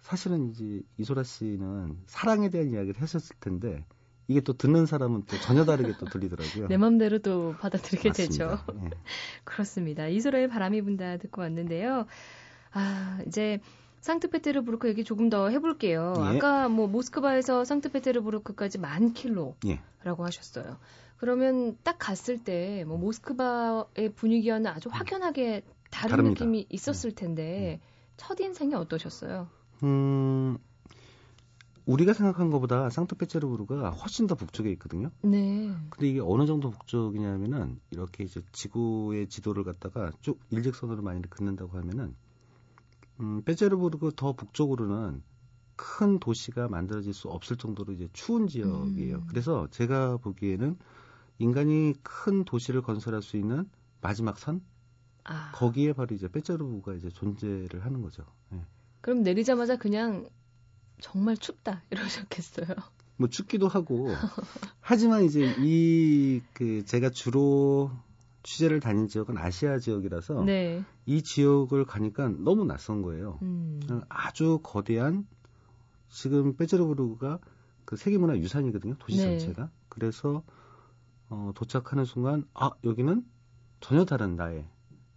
사실은 0.00 0.50
이제 0.50 0.82
이소라 0.98 1.22
씨는 1.22 2.02
사랑에 2.08 2.50
대한 2.50 2.72
이야기를 2.72 3.00
하셨을 3.00 3.36
텐데 3.38 3.86
이게 4.28 4.40
또 4.40 4.52
듣는 4.54 4.86
사람은 4.86 5.24
또 5.26 5.36
전혀 5.40 5.64
다르게 5.64 5.92
또 5.98 6.06
들리더라고요. 6.06 6.68
내 6.68 6.76
맘대로 6.76 7.18
또 7.18 7.54
받아들이게 7.60 8.08
맞습니다. 8.10 8.56
되죠. 8.64 8.64
예. 8.84 8.90
그렇습니다. 9.44 10.06
이소라의 10.08 10.48
바람이 10.48 10.80
분다 10.82 11.18
듣고 11.18 11.42
왔는데요. 11.42 12.06
아, 12.72 13.20
이제 13.26 13.60
상트페테르부르크 14.00 14.88
얘기 14.88 15.04
조금 15.04 15.28
더 15.30 15.48
해볼게요. 15.50 16.14
예. 16.18 16.36
아까 16.36 16.68
뭐 16.68 16.86
모스크바에서 16.88 17.64
상트페테르부르크까지 17.64 18.78
만 18.78 19.12
킬로라고 19.12 19.54
예. 19.66 19.80
하셨어요. 20.04 20.78
그러면 21.16 21.76
딱 21.84 21.96
갔을 21.98 22.38
때 22.42 22.84
뭐 22.86 22.98
모스크바의 22.98 24.12
분위기와는 24.14 24.70
아주 24.70 24.88
확연하게 24.92 25.62
다른 25.90 26.10
다릅니다. 26.10 26.44
느낌이 26.44 26.66
있었을 26.70 27.10
예. 27.10 27.14
텐데 27.14 27.80
첫 28.16 28.38
인상이 28.40 28.74
어떠셨어요? 28.74 29.48
음, 29.84 30.58
우리가 31.86 32.14
생각한 32.14 32.50
것보다 32.50 32.88
상트페테르부르가 32.88 33.90
훨씬 33.90 34.26
더 34.26 34.34
북쪽에 34.34 34.70
있거든요. 34.72 35.10
네. 35.22 35.74
근데 35.90 36.08
이게 36.08 36.20
어느 36.20 36.46
정도 36.46 36.70
북쪽이냐면은 36.70 37.78
이렇게 37.90 38.24
이제 38.24 38.40
지구의 38.52 39.28
지도를 39.28 39.64
갖다가 39.64 40.10
쭉 40.20 40.40
일직선으로 40.50 41.02
많이 41.02 41.20
긋는다고 41.28 41.76
하면은 41.78 42.14
음, 43.20 43.42
페테르부르크 43.42 44.12
더 44.16 44.32
북쪽으로는 44.32 45.22
큰 45.76 46.18
도시가 46.18 46.68
만들어질 46.68 47.12
수 47.12 47.28
없을 47.28 47.56
정도로 47.56 47.92
이제 47.92 48.08
추운 48.12 48.46
지역이에요. 48.46 49.16
음. 49.16 49.26
그래서 49.28 49.68
제가 49.70 50.16
보기에는 50.18 50.78
인간이 51.38 51.94
큰 52.02 52.44
도시를 52.44 52.82
건설할 52.82 53.22
수 53.22 53.36
있는 53.36 53.68
마지막 54.00 54.38
선 54.38 54.62
아. 55.24 55.52
거기에 55.52 55.92
바로 55.92 56.14
이제 56.14 56.28
페테르부르가 56.28 56.94
이제 56.94 57.08
존재를 57.10 57.84
하는 57.84 58.02
거죠. 58.02 58.24
네. 58.50 58.64
그럼 59.00 59.22
내리자마자 59.22 59.76
그냥 59.76 60.28
정말 61.00 61.36
춥다 61.36 61.82
이러셨겠어요. 61.90 62.66
뭐 63.16 63.28
춥기도 63.28 63.68
하고 63.68 64.08
하지만 64.80 65.24
이제 65.24 65.54
이 65.60 66.42
그 66.52 66.84
제가 66.84 67.10
주로 67.10 67.90
취재를 68.42 68.80
다닌 68.80 69.08
지역은 69.08 69.38
아시아 69.38 69.78
지역이라서 69.78 70.44
네. 70.44 70.84
이 71.06 71.22
지역을 71.22 71.84
가니까 71.84 72.28
너무 72.28 72.64
낯선 72.64 73.02
거예요. 73.02 73.38
음. 73.42 73.80
아주 74.08 74.60
거대한 74.62 75.26
지금 76.08 76.56
페제르부르가 76.56 77.38
그 77.84 77.96
세계문화 77.96 78.36
유산이거든요. 78.38 78.94
도시 78.98 79.18
네. 79.18 79.24
전체가. 79.38 79.70
그래서 79.88 80.42
어, 81.28 81.52
도착하는 81.54 82.04
순간 82.04 82.44
아 82.54 82.70
여기는 82.84 83.24
전혀 83.80 84.04
다른 84.04 84.36
나의 84.36 84.66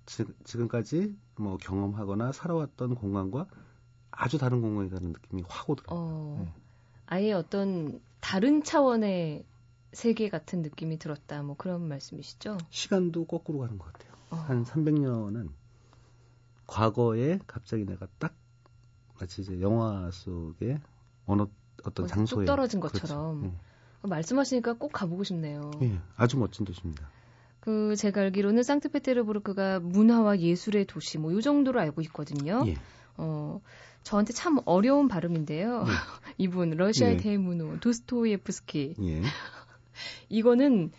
지, 0.05 0.25
지금까지 0.43 1.15
뭐 1.36 1.57
경험하거나 1.57 2.31
살아왔던 2.31 2.96
공간과 2.96 3.46
아주 4.17 4.38
다른 4.38 4.62
공간이라는 4.62 5.09
느낌이 5.12 5.43
확 5.47 5.69
오더라고요. 5.69 6.00
어, 6.00 6.41
네. 6.43 6.53
아예 7.05 7.31
어떤 7.33 8.01
다른 8.19 8.63
차원의 8.63 9.45
세계 9.93 10.29
같은 10.29 10.62
느낌이 10.63 10.97
들었다. 10.97 11.41
뭐 11.43 11.55
그런 11.55 11.88
말씀이시죠? 11.88 12.57
시간도 12.69 13.25
거꾸로 13.25 13.59
가는 13.59 13.77
것 13.77 13.93
같아요. 13.93 14.12
어. 14.31 14.36
한 14.36 14.63
300년은 14.65 15.50
과거에 16.65 17.39
갑자기 17.47 17.86
내가 17.86 18.07
딱 18.19 18.33
마치 19.19 19.41
이제 19.41 19.62
영화 19.62 20.09
속에 20.12 20.79
어느 21.25 21.43
어떤 21.86 22.05
어, 22.05 22.07
장소에 22.07 22.45
뚝 22.45 22.45
떨어진 22.45 22.79
것처럼 22.79 23.39
그렇죠. 23.41 23.55
네. 23.55 24.09
말씀하시니까 24.09 24.74
꼭 24.74 24.91
가보고 24.91 25.24
싶네요. 25.24 25.71
네, 25.79 26.00
아주 26.15 26.38
멋진 26.38 26.65
도시입니다. 26.65 27.07
그 27.59 27.95
제가 27.95 28.21
알기로는 28.21 28.63
상트페테르부르크가 28.63 29.79
문화와 29.79 30.39
예술의 30.39 30.86
도시 30.86 31.17
뭐 31.17 31.31
이 31.31 31.41
정도로 31.41 31.79
알고 31.79 32.01
있거든요. 32.01 32.63
예. 32.65 32.75
어 33.17 33.62
저한테 34.03 34.33
참 34.33 34.59
어려운 34.65 35.07
발음인데요. 35.07 35.83
네. 35.83 35.86
이분 36.38 36.71
러시아의 36.71 37.15
예. 37.15 37.17
대문호 37.17 37.79
도스토예프스키. 37.79 38.95
예. 39.01 39.21
이거는 40.29 40.91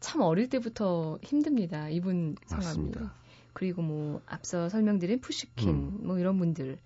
참 0.00 0.20
어릴 0.20 0.48
때부터 0.48 1.18
힘듭니다. 1.22 1.88
이분 1.88 2.36
성함이. 2.46 2.66
맞습니다. 2.66 3.14
그리고 3.52 3.82
뭐 3.82 4.20
앞서 4.26 4.68
설명드린 4.68 5.20
푸시킨 5.20 5.68
음. 5.68 5.98
뭐 6.02 6.18
이런 6.18 6.38
분들 6.38 6.78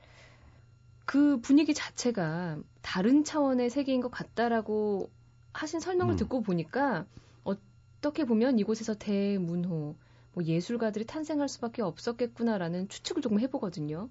그 1.04 1.40
분위기 1.40 1.72
자체가 1.72 2.58
다른 2.82 3.24
차원의 3.24 3.70
세계인 3.70 4.00
것 4.00 4.10
같다라고 4.10 5.10
하신 5.52 5.80
설명을 5.80 6.14
음. 6.14 6.16
듣고 6.16 6.42
보니까 6.42 7.06
어떻게 7.44 8.24
보면 8.24 8.58
이곳에서 8.58 8.94
대문호 8.94 9.96
뭐 10.32 10.44
예술가들이 10.44 11.06
탄생할 11.06 11.48
수밖에 11.48 11.80
없었겠구나라는 11.80 12.88
추측을 12.88 13.22
조금 13.22 13.40
해보거든요. 13.40 14.08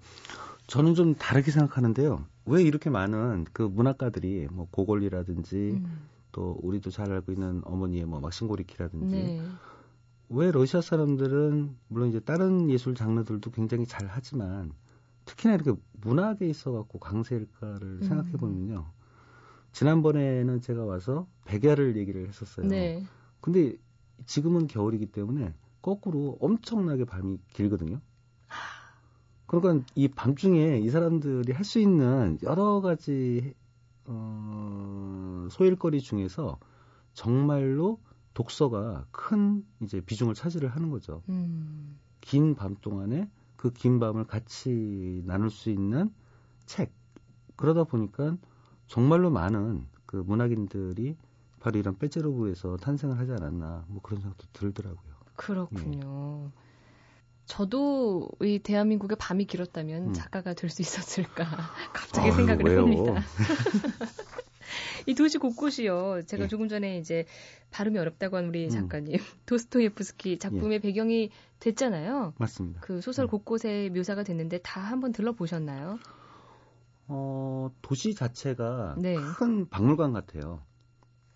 저는 0.66 0.94
좀 0.94 1.14
다르게 1.14 1.50
생각하는데요. 1.50 2.24
왜 2.46 2.62
이렇게 2.62 2.90
많은 2.90 3.46
그 3.52 3.62
문학가들이 3.62 4.48
뭐 4.50 4.68
고골리라든지 4.70 5.80
음. 5.82 6.08
또 6.32 6.58
우리도 6.62 6.90
잘 6.90 7.10
알고 7.12 7.32
있는 7.32 7.62
어머니의 7.64 8.04
뭐 8.04 8.20
막신고리키라든지 8.20 9.14
네. 9.14 9.42
왜 10.28 10.50
러시아 10.50 10.80
사람들은 10.80 11.76
물론 11.88 12.08
이제 12.08 12.20
다른 12.20 12.68
예술 12.68 12.94
장르들도 12.94 13.50
굉장히 13.52 13.86
잘 13.86 14.06
하지만 14.08 14.72
특히나 15.24 15.54
이렇게 15.54 15.72
문학에 16.00 16.48
있어 16.48 16.72
갖고 16.72 16.98
강세일까를 16.98 17.82
음. 17.82 18.02
생각해 18.02 18.32
보면요. 18.32 18.86
지난번에는 19.72 20.60
제가 20.60 20.84
와서 20.84 21.26
백야를 21.44 21.96
얘기를 21.96 22.26
했었어요. 22.26 22.66
네. 22.66 23.04
근데 23.40 23.76
지금은 24.24 24.66
겨울이기 24.66 25.06
때문에 25.06 25.54
거꾸로 25.82 26.38
엄청나게 26.40 27.04
밤이 27.04 27.38
길거든요. 27.52 28.00
그러니까 29.46 29.84
이 29.94 30.08
밤중에 30.08 30.78
이 30.80 30.90
사람들이 30.90 31.52
할 31.52 31.64
수 31.64 31.78
있는 31.78 32.38
여러 32.42 32.80
가지 32.80 33.54
어, 34.04 35.48
소일거리 35.50 36.00
중에서 36.00 36.58
정말로 37.12 38.00
독서가 38.34 39.06
큰 39.10 39.64
이제 39.82 40.00
비중을 40.00 40.34
차지를 40.34 40.68
하는 40.70 40.90
거죠. 40.90 41.22
음. 41.28 41.98
긴밤 42.20 42.76
동안에 42.80 43.30
그 43.56 43.70
긴 43.70 43.98
밤을 43.98 44.26
같이 44.26 45.22
나눌 45.26 45.50
수 45.50 45.70
있는 45.70 46.12
책. 46.66 46.92
그러다 47.56 47.84
보니까 47.84 48.36
정말로 48.86 49.30
많은 49.30 49.86
그 50.04 50.16
문학인들이 50.16 51.16
바로 51.60 51.78
이런 51.78 51.96
빼제로브에서 51.98 52.76
탄생을 52.76 53.18
하지 53.18 53.32
않았나 53.32 53.86
뭐 53.88 54.02
그런 54.02 54.20
생각도 54.20 54.46
들더라고요. 54.52 55.14
그렇군요. 55.36 56.50
예. 56.54 56.65
저도 57.46 58.28
이 58.42 58.58
대한민국의 58.58 59.16
밤이 59.18 59.46
길었다면 59.46 60.08
음. 60.08 60.12
작가가 60.12 60.52
될 60.52 60.68
수 60.68 60.82
있었을까 60.82 61.44
갑자기 61.94 62.28
아, 62.28 62.32
생각을 62.32 62.64
왜요? 62.64 62.78
해봅니다. 62.80 63.22
이 65.06 65.14
도시 65.14 65.38
곳곳이요. 65.38 66.22
제가 66.26 66.44
예. 66.44 66.48
조금 66.48 66.68
전에 66.68 66.98
이제 66.98 67.24
발음이 67.70 67.98
어렵다고 67.98 68.36
한 68.36 68.46
우리 68.48 68.64
음. 68.64 68.70
작가님 68.70 69.14
음. 69.14 69.20
도스토예프스키 69.46 70.38
작품의 70.38 70.74
예. 70.74 70.78
배경이 70.80 71.30
됐잖아요. 71.60 72.34
맞습니다. 72.36 72.80
그 72.80 73.00
소설 73.00 73.26
음. 73.26 73.30
곳곳에 73.30 73.90
묘사가 73.94 74.24
됐는데 74.24 74.58
다 74.58 74.80
한번 74.80 75.12
들러보셨나요? 75.12 75.98
어, 77.08 77.70
도시 77.82 78.14
자체가 78.14 78.96
네. 78.98 79.14
큰 79.38 79.68
박물관 79.68 80.12
같아요. 80.12 80.60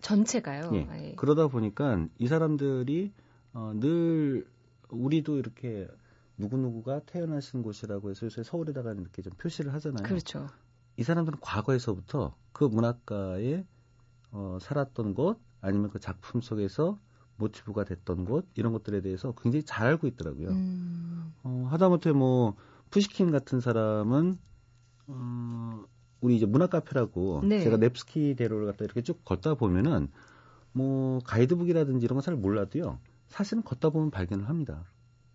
전체가요. 0.01 0.71
예. 0.73 0.87
예. 0.91 1.15
그러다 1.15 1.47
보니까 1.47 2.05
이 2.17 2.27
사람들이 2.27 3.13
어, 3.53 3.71
늘 3.75 4.45
우리도 4.89 5.37
이렇게 5.37 5.87
누구누구가 6.41 7.01
태어나신 7.05 7.61
곳이라고 7.61 8.09
해서 8.09 8.25
요새 8.25 8.43
서울에다가 8.43 8.93
이렇게 8.93 9.21
좀 9.21 9.33
표시를 9.37 9.73
하잖아요. 9.73 10.03
그렇죠. 10.03 10.47
이 10.97 11.03
사람들은 11.03 11.39
과거에서부터 11.39 12.35
그 12.51 12.65
문학가에 12.65 13.65
어, 14.31 14.57
살았던 14.61 15.13
곳 15.13 15.39
아니면 15.61 15.89
그 15.89 15.99
작품 15.99 16.41
속에서 16.41 16.99
모티브가 17.37 17.85
됐던 17.85 18.25
곳 18.25 18.47
이런 18.55 18.73
것들에 18.73 19.01
대해서 19.01 19.33
굉장히 19.33 19.63
잘 19.63 19.87
알고 19.87 20.07
있더라고요. 20.07 20.49
음. 20.49 21.33
어, 21.43 21.67
하다못해 21.69 22.11
뭐 22.11 22.55
푸시킨 22.89 23.31
같은 23.31 23.61
사람은 23.61 24.37
어, 25.07 25.83
우리 26.21 26.35
이제 26.35 26.45
문학 26.45 26.69
카페라고 26.69 27.41
네. 27.43 27.61
제가 27.61 27.77
넵스키 27.77 28.35
대로를 28.35 28.67
갖다 28.67 28.85
이렇게 28.85 29.01
쭉 29.01 29.23
걷다 29.25 29.55
보면은 29.55 30.09
뭐 30.73 31.19
가이드북이라든지 31.25 32.05
이런 32.05 32.15
거잘 32.15 32.35
몰라도요. 32.35 32.99
사실은 33.27 33.63
걷다 33.63 33.89
보면 33.89 34.11
발견을 34.11 34.47
합니다. 34.47 34.85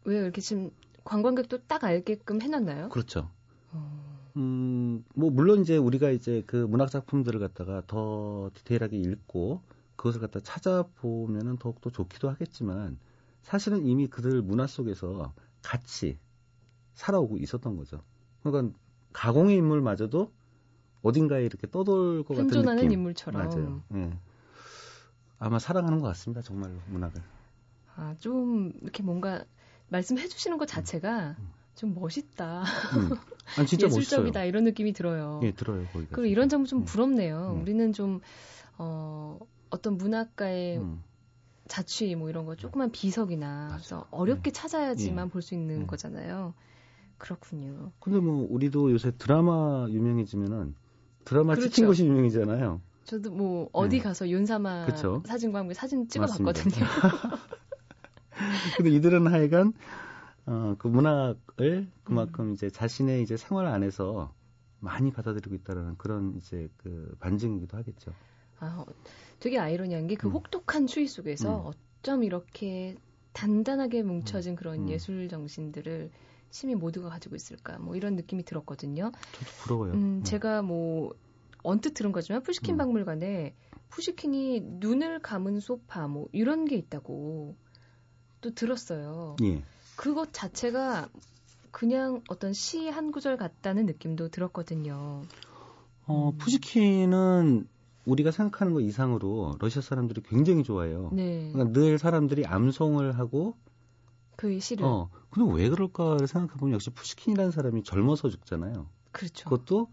왜요? 0.04 0.22
이렇게 0.22 0.40
지금 0.40 0.70
관광객도 1.06 1.66
딱 1.66 1.84
알게끔 1.84 2.42
해놨나요? 2.42 2.90
그렇죠. 2.90 3.30
어... 3.72 4.30
음, 4.36 5.04
뭐, 5.14 5.30
물론 5.30 5.62
이제 5.62 5.76
우리가 5.76 6.10
이제 6.10 6.42
그 6.46 6.56
문학 6.56 6.90
작품들을 6.90 7.40
갖다가 7.40 7.82
더 7.86 8.50
디테일하게 8.54 8.98
읽고 8.98 9.62
그것을 9.96 10.20
갖다 10.20 10.40
찾아보면은 10.40 11.56
더욱더 11.56 11.90
좋기도 11.90 12.28
하겠지만 12.28 12.98
사실은 13.40 13.86
이미 13.86 14.08
그들 14.08 14.42
문화 14.42 14.66
속에서 14.66 15.32
같이 15.62 16.18
살아오고 16.94 17.38
있었던 17.38 17.76
거죠. 17.76 18.02
그러니까 18.42 18.76
가공의 19.12 19.56
인물마저도 19.56 20.32
어딘가에 21.02 21.44
이렇게 21.44 21.70
떠돌 21.70 22.24
것 22.24 22.36
같은 22.36 22.62
느낌. 22.62 22.92
인물처럼. 22.92 23.48
맞아요. 23.48 23.82
예. 23.94 24.18
아마 25.38 25.58
사랑하는 25.58 26.00
것 26.00 26.08
같습니다. 26.08 26.42
정말로 26.42 26.74
문학을. 26.88 27.22
아, 27.94 28.14
좀 28.18 28.72
이렇게 28.82 29.02
뭔가 29.02 29.44
말씀해 29.88 30.28
주시는 30.28 30.58
것 30.58 30.66
자체가 30.66 31.36
음. 31.38 31.48
좀 31.74 31.94
멋있다. 31.94 32.62
음. 32.96 33.10
아니, 33.58 33.66
진짜 33.66 33.86
예술적이다 33.86 34.40
멋있어요. 34.40 34.48
이런 34.48 34.64
느낌이 34.64 34.92
들어요. 34.92 35.40
예, 35.42 35.52
들어요. 35.52 35.84
거기가. 35.92 36.16
그리고 36.16 36.26
이런 36.26 36.48
점은 36.48 36.66
좀 36.66 36.80
음. 36.80 36.84
부럽네요. 36.84 37.52
음. 37.54 37.62
우리는 37.62 37.92
좀 37.92 38.20
어, 38.78 39.38
어떤 39.70 39.96
문학가의 39.96 40.78
음. 40.78 41.02
자취 41.68 42.14
뭐 42.14 42.30
이런 42.30 42.46
거 42.46 42.56
조그만 42.56 42.90
비석이나 42.90 43.68
그래서 43.72 44.06
어렵게 44.10 44.50
네. 44.50 44.52
찾아야지만 44.52 45.26
예. 45.26 45.30
볼수 45.30 45.54
있는 45.54 45.82
음. 45.82 45.86
거잖아요. 45.86 46.54
그렇군요. 47.18 47.92
근데 48.00 48.18
뭐 48.20 48.46
우리도 48.50 48.92
요새 48.92 49.12
드라마 49.16 49.86
유명해지면은 49.88 50.74
드라마 51.24 51.54
그렇죠. 51.54 51.70
찍힌 51.70 51.86
곳이 51.86 52.06
유명이잖아요. 52.06 52.80
저도 53.04 53.30
뭐 53.30 53.68
어디 53.72 53.98
네. 53.98 54.02
가서 54.02 54.28
윤사마 54.28 54.86
그쵸? 54.86 55.22
사진과 55.26 55.60
함께 55.60 55.74
사진 55.74 56.08
찍어봤거든요. 56.08 56.74
근데 58.76 58.90
이들은 58.90 59.26
하여간 59.26 59.72
어, 60.46 60.76
그 60.78 60.88
문학을 60.88 61.88
그만큼 62.04 62.46
음. 62.46 62.52
이제 62.52 62.70
자신의 62.70 63.22
이제 63.22 63.36
생활 63.36 63.66
안에서 63.66 64.32
많이 64.78 65.10
받아들이고 65.10 65.54
있다는 65.56 65.96
그런 65.98 66.34
이제 66.36 66.68
그 66.76 67.16
반증이기도 67.18 67.76
하겠죠. 67.76 68.12
아, 68.58 68.84
되게 69.40 69.58
아이러니한 69.58 70.06
게그 70.06 70.28
음. 70.28 70.32
혹독한 70.32 70.86
추위 70.86 71.08
속에서 71.08 71.62
음. 71.62 71.72
어쩜 72.00 72.22
이렇게 72.22 72.96
단단하게 73.32 74.02
뭉쳐진 74.02 74.52
음. 74.52 74.56
그런 74.56 74.80
음. 74.82 74.88
예술 74.88 75.28
정신들을 75.28 76.10
시민 76.50 76.78
모두가 76.78 77.10
가지고 77.10 77.36
있을까? 77.36 77.78
뭐 77.78 77.96
이런 77.96 78.16
느낌이 78.16 78.44
들었거든요. 78.44 79.12
저도 79.32 79.50
부러워요. 79.58 79.92
음, 79.92 79.98
음. 79.98 80.22
제가 80.22 80.62
뭐 80.62 81.14
언뜻 81.62 81.94
들은 81.94 82.12
거지만 82.12 82.42
푸시킨 82.42 82.76
박물관에 82.76 83.54
푸시킨이 83.88 84.60
눈을 84.62 85.18
감은 85.18 85.60
소파 85.60 86.06
뭐 86.06 86.28
이런 86.32 86.64
게 86.64 86.76
있다고 86.76 87.56
또 88.40 88.54
들었어요. 88.54 89.36
예. 89.42 89.62
그것 89.96 90.32
자체가 90.32 91.08
그냥 91.70 92.22
어떤 92.28 92.52
시 92.52 92.88
한 92.88 93.10
구절 93.12 93.36
같다는 93.36 93.86
느낌도 93.86 94.28
들었거든요. 94.28 95.22
어, 96.06 96.32
푸시킨은 96.38 97.66
우리가 98.06 98.30
생각하는 98.30 98.72
것 98.72 98.80
이상으로 98.80 99.56
러시아 99.58 99.82
사람들이 99.82 100.22
굉장히 100.22 100.62
좋아해요. 100.62 101.10
네. 101.12 101.50
그러니까 101.52 101.78
늘 101.78 101.98
사람들이 101.98 102.46
암송을 102.46 103.18
하고 103.18 103.56
그 104.36 104.58
시를. 104.60 104.84
어, 104.84 105.08
근데 105.30 105.52
왜 105.52 105.68
그럴까를 105.68 106.26
생각해 106.28 106.58
보면 106.58 106.74
역시 106.74 106.90
푸시킨이라는 106.90 107.50
사람이 107.50 107.82
젊어서 107.82 108.28
죽잖아요. 108.28 108.86
그렇죠. 109.12 109.44
그것도 109.48 109.88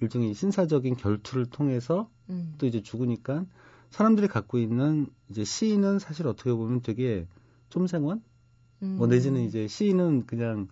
일종의 0.00 0.32
신사적인 0.34 0.96
결투를 0.96 1.46
통해서 1.46 2.08
음. 2.30 2.54
또 2.58 2.66
이제 2.66 2.80
죽으니까 2.82 3.44
사람들이 3.90 4.28
갖고 4.28 4.58
있는 4.58 5.06
이제 5.28 5.44
시인은 5.44 5.98
사실 5.98 6.26
어떻게 6.26 6.52
보면 6.52 6.82
되게 6.82 7.26
쫌생원 7.70 8.22
음. 8.82 8.96
뭐 8.96 9.06
내지는 9.06 9.42
이제 9.42 9.66
시인은 9.68 10.26
그냥 10.26 10.68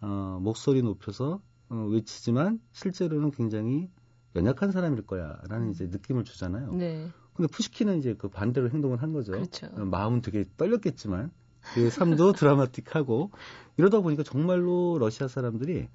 어, 0.00 0.38
목소리 0.40 0.82
높여서 0.82 1.40
어, 1.68 1.86
외치지만 1.90 2.60
실제로는 2.72 3.30
굉장히 3.30 3.88
연약한 4.34 4.72
사람일 4.72 5.06
거야라는 5.06 5.68
음. 5.68 5.70
이제 5.70 5.86
느낌을 5.86 6.24
주잖아요. 6.24 6.72
네. 6.72 7.08
근데 7.34 7.48
푸시킨은 7.50 7.98
이제 7.98 8.14
그 8.14 8.28
반대로 8.28 8.70
행동을 8.70 9.02
한 9.02 9.12
거죠. 9.12 9.32
그렇죠. 9.32 9.66
어, 9.66 9.84
마음은 9.84 10.22
되게 10.22 10.44
떨렸겠지만 10.56 11.30
그 11.74 11.90
삶도 11.90 12.32
드라마틱하고 12.34 13.30
이러다 13.76 14.00
보니까 14.00 14.22
정말로 14.22 14.98
러시아 14.98 15.28
사람들이 15.28 15.88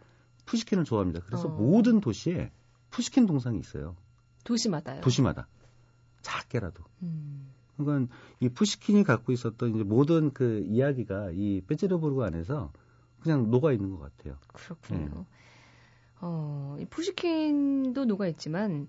푸시킨을 0.46 0.84
좋아합니다. 0.86 1.22
그래서 1.26 1.48
어. 1.48 1.52
모든 1.52 2.00
도시에 2.02 2.52
푸시킨 2.90 3.26
동상이 3.26 3.60
있어요. 3.60 3.96
도시마다요. 4.44 5.02
도시마다 5.02 5.48
작게라도. 6.22 6.84
음. 7.04 7.52
그러니까 7.78 8.14
이 8.40 8.50
푸시킨이 8.50 9.04
갖고 9.04 9.32
있었던 9.32 9.76
이제 9.76 9.84
모든 9.84 10.34
그 10.34 10.64
이야기가 10.68 11.32
이 11.34 11.62
페제르부르크 11.68 12.24
안에서 12.24 12.72
그냥 13.20 13.50
녹아 13.50 13.72
있는 13.72 13.92
것 13.92 14.00
같아요. 14.00 14.38
그렇군요. 14.54 15.06
네. 15.06 15.26
어, 16.22 16.78
이 16.80 16.86
푸시킨도 16.86 18.06
녹아 18.06 18.28
있지만 18.28 18.88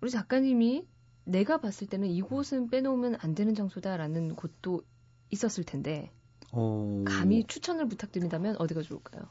우리 0.00 0.10
작가님이 0.10 0.86
내가 1.24 1.60
봤을 1.60 1.86
때는 1.86 2.08
이곳은 2.08 2.70
빼놓으면 2.70 3.16
안 3.20 3.34
되는 3.34 3.54
장소다라는 3.54 4.34
곳도 4.34 4.82
있었을 5.30 5.64
텐데 5.64 6.10
어... 6.52 7.04
감히 7.06 7.44
추천을 7.46 7.86
부탁드린다면 7.86 8.56
어디가 8.58 8.82
좋을까요? 8.82 9.22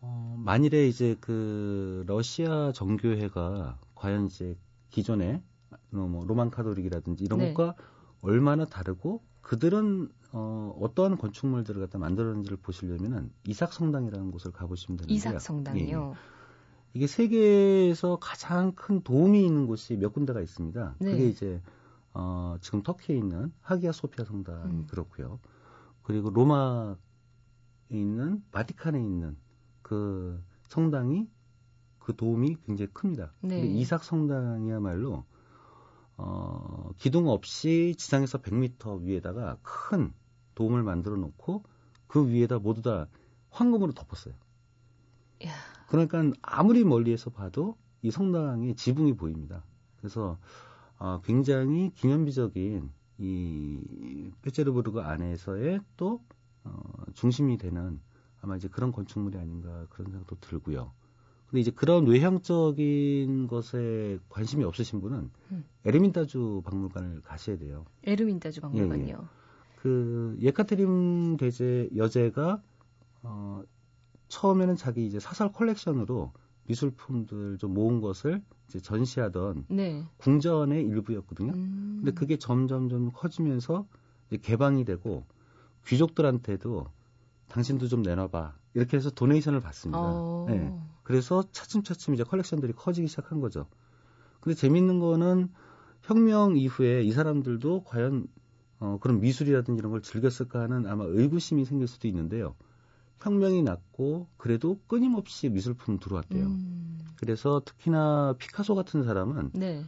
어, 0.00 0.36
만일에 0.38 0.86
이제 0.86 1.16
그 1.20 2.04
러시아 2.06 2.72
정교회가 2.72 3.78
과연 3.94 4.26
이제 4.26 4.56
기존에 4.90 5.42
뭐 5.90 6.24
로만 6.24 6.50
카톨릭이라든지 6.50 7.24
이런 7.24 7.40
네. 7.40 7.54
것과 7.54 7.74
얼마나 8.22 8.64
다르고 8.64 9.22
그들은 9.40 10.10
어, 10.32 10.76
어떠한 10.80 11.18
건축물들을 11.18 11.80
갖다 11.80 11.98
만들었는지를 11.98 12.58
보시려면은 12.58 13.32
이삭 13.46 13.72
성당이라는 13.72 14.30
곳을 14.30 14.52
가보시면 14.52 14.98
되는데요. 14.98 15.16
이삭 15.16 15.40
성당이요. 15.40 16.14
예. 16.14 16.40
이게 16.92 17.06
세계에서 17.06 18.18
가장 18.20 18.72
큰 18.72 19.02
도움이 19.02 19.44
있는 19.44 19.66
곳이 19.66 19.96
몇 19.96 20.12
군데가 20.12 20.40
있습니다. 20.40 20.96
네. 20.98 21.10
그게 21.10 21.28
이제 21.28 21.62
어, 22.12 22.56
지금 22.60 22.82
터키에 22.82 23.16
있는 23.16 23.52
하기야 23.60 23.92
소피아 23.92 24.24
성당이 24.24 24.72
음. 24.72 24.86
그렇고요. 24.88 25.38
그리고 26.02 26.30
로마에 26.30 26.94
있는 27.90 28.42
바티칸에 28.50 29.00
있는 29.00 29.36
그 29.82 30.42
성당이 30.68 31.28
그 31.98 32.16
도움이 32.16 32.56
굉장히 32.66 32.90
큽니다. 32.92 33.32
네. 33.42 33.60
근데 33.60 33.66
이삭 33.68 34.04
성당이야말로 34.04 35.24
어, 36.22 36.90
기둥 36.98 37.28
없이 37.28 37.94
지상에서 37.96 38.38
100m 38.42 39.02
위에다가 39.02 39.56
큰 39.62 40.12
도움을 40.54 40.82
만들어 40.82 41.16
놓고 41.16 41.64
그 42.06 42.28
위에다 42.28 42.58
모두 42.58 42.82
다 42.82 43.06
황금으로 43.48 43.92
덮었어요. 43.92 44.34
야. 45.46 45.50
그러니까 45.88 46.22
아무리 46.42 46.84
멀리에서 46.84 47.30
봐도 47.30 47.78
이 48.02 48.10
성당의 48.10 48.76
지붕이 48.76 49.14
보입니다. 49.14 49.64
그래서 49.96 50.38
어, 50.98 51.22
굉장히 51.24 51.90
기념비적인 51.94 52.90
이 53.18 54.30
페체르부르크 54.42 55.00
안에서의 55.00 55.80
또 55.96 56.22
어, 56.64 56.82
중심이 57.14 57.56
되는 57.56 57.98
아마 58.42 58.56
이제 58.56 58.68
그런 58.68 58.92
건축물이 58.92 59.38
아닌가 59.38 59.86
그런 59.88 60.10
생각도 60.10 60.36
들고요. 60.40 60.92
근데 61.50 61.62
이제 61.62 61.72
그런 61.72 62.06
외향적인 62.06 63.48
것에 63.48 64.20
관심이 64.28 64.62
없으신 64.62 65.00
분은 65.00 65.30
음. 65.50 65.64
에르민타주 65.84 66.62
박물관을 66.64 67.22
가셔야 67.22 67.58
돼요. 67.58 67.84
에르민타주 68.04 68.60
박물관이요. 68.60 69.08
예, 69.08 69.12
예. 69.12 69.16
그 69.82 70.36
예카테린 70.40 71.36
대제 71.38 71.90
여제가 71.96 72.62
어, 73.22 73.62
처음에는 74.28 74.76
자기 74.76 75.06
이제 75.06 75.18
사설 75.18 75.50
컬렉션으로 75.50 76.32
미술품들 76.68 77.58
좀 77.58 77.74
모은 77.74 78.00
것을 78.00 78.42
이제 78.68 78.78
전시하던 78.78 79.64
네. 79.70 80.04
궁전의 80.18 80.84
일부였거든요. 80.84 81.52
음. 81.52 81.96
근데 81.96 82.12
그게 82.12 82.36
점점 82.36 82.88
점 82.88 83.10
커지면서 83.10 83.88
개방이 84.42 84.84
되고 84.84 85.24
귀족들한테도 85.84 86.86
당신도 87.48 87.88
좀 87.88 88.02
내놔봐 88.02 88.54
이렇게 88.74 88.96
해서 88.96 89.10
도네이션을 89.10 89.58
받습니다. 89.58 90.00
어. 90.00 90.46
네. 90.48 90.72
그래서 91.02 91.42
차츰차츰 91.52 92.14
이제 92.14 92.24
컬렉션들이 92.24 92.72
커지기 92.74 93.08
시작한 93.08 93.40
거죠. 93.40 93.66
근데 94.40 94.54
재밌는 94.54 95.00
거는 95.00 95.50
혁명 96.02 96.56
이후에 96.56 97.02
이 97.02 97.12
사람들도 97.12 97.84
과연 97.84 98.26
어, 98.78 98.98
그런 99.00 99.20
미술이라든지 99.20 99.78
이런 99.78 99.92
걸 99.92 100.00
즐겼을까 100.02 100.60
하는 100.60 100.86
아마 100.86 101.04
의구심이 101.04 101.64
생길 101.64 101.86
수도 101.86 102.08
있는데요. 102.08 102.54
혁명이 103.18 103.62
났고 103.62 104.28
그래도 104.38 104.80
끊임없이 104.86 105.50
미술품 105.50 105.98
들어왔대요. 105.98 106.46
음. 106.46 106.98
그래서 107.16 107.60
특히나 107.64 108.34
피카소 108.38 108.74
같은 108.74 109.02
사람은 109.04 109.50
네. 109.52 109.84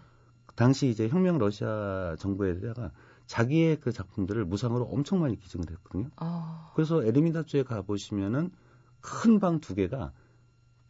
당시 0.55 0.89
이제 0.91 1.09
혁명 1.09 1.39
러시아 1.39 2.15
정부에다가 2.19 2.93
자기의 3.27 3.81
그 3.81 3.91
작품들을 3.93 4.45
무상으로 4.45 4.85
엄청 4.85 5.21
많이 5.21 5.39
기증을 5.39 5.71
했거든요. 5.71 6.11
아. 6.17 6.71
그래서 6.75 7.03
에르미다주에 7.03 7.63
가 7.63 7.81
보시면은 7.81 8.51
큰 9.01 9.39
방 9.41 9.61
두 9.61 9.75
개가 9.75 10.13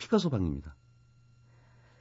피카소 0.02 0.30
방입니다. 0.30 0.74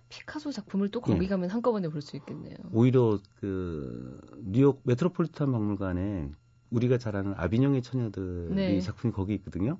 피카소 0.09 0.51
작품을 0.51 0.89
또 0.89 1.01
거기 1.01 1.19
네. 1.21 1.27
가면 1.27 1.49
한꺼번에 1.51 1.87
볼 1.87 2.01
수 2.01 2.17
있겠네요. 2.17 2.55
오히려 2.73 3.19
그 3.39 4.19
뉴욕 4.43 4.81
메트로폴리탄 4.83 5.51
박물관에 5.51 6.31
우리가 6.71 6.97
잘 6.97 7.15
아는 7.15 7.33
아비뇽의 7.37 7.81
처녀들이 7.83 8.55
네. 8.55 8.81
작품이 8.81 9.13
거기 9.13 9.35
있거든요. 9.35 9.77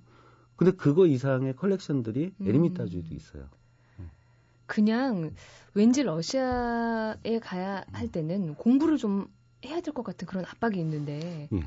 근데 0.55 0.71
그거 0.71 1.07
이상의 1.07 1.55
컬렉션들이 1.55 2.34
음. 2.39 2.47
에르미타주에도 2.47 3.15
있어요. 3.15 3.49
네. 3.97 4.05
그냥 4.67 5.34
왠지 5.73 6.03
러시아에 6.03 7.39
가야 7.41 7.84
할 7.91 8.07
때는 8.12 8.53
공부를 8.55 8.97
좀 8.97 9.27
해야 9.65 9.81
될 9.81 9.93
것 9.95 10.03
같은 10.03 10.27
그런 10.27 10.45
압박이 10.45 10.79
있는데 10.79 11.49
예. 11.51 11.63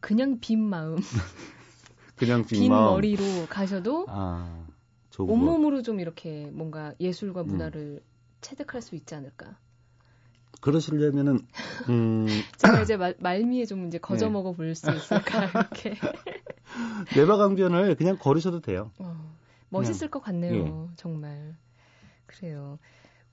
그냥 0.00 0.38
빈 0.40 0.60
마음, 0.60 0.96
그냥 2.16 2.44
빈, 2.44 2.60
빈 2.60 2.70
머리로 2.70 3.46
가셔도 3.48 4.04
아. 4.08 4.63
온몸으로 5.22 5.82
좀 5.82 6.00
이렇게 6.00 6.50
뭔가 6.52 6.94
예술과 7.00 7.42
음. 7.42 7.46
문화를 7.48 7.80
음. 7.96 8.00
체득할 8.40 8.82
수 8.82 8.94
있지 8.94 9.14
않을까. 9.14 9.56
그러시려면은 10.60 11.46
음 11.88 12.44
제가 12.56 12.80
이제 12.80 12.96
말, 12.96 13.14
말미에 13.18 13.66
좀 13.66 13.86
이제 13.86 13.98
거저 13.98 14.26
네. 14.26 14.32
먹어 14.32 14.52
볼 14.52 14.74
수 14.74 14.90
있을까 14.90 15.46
이렇게 15.46 15.94
내바강변을 17.12 17.94
그냥 17.96 18.16
걸으셔도 18.18 18.60
돼요. 18.60 18.90
어, 18.98 19.36
멋있을 19.68 20.08
그냥. 20.08 20.10
것 20.10 20.20
같네요. 20.20 20.90
예. 20.90 20.96
정말 20.96 21.56
그래요. 22.26 22.78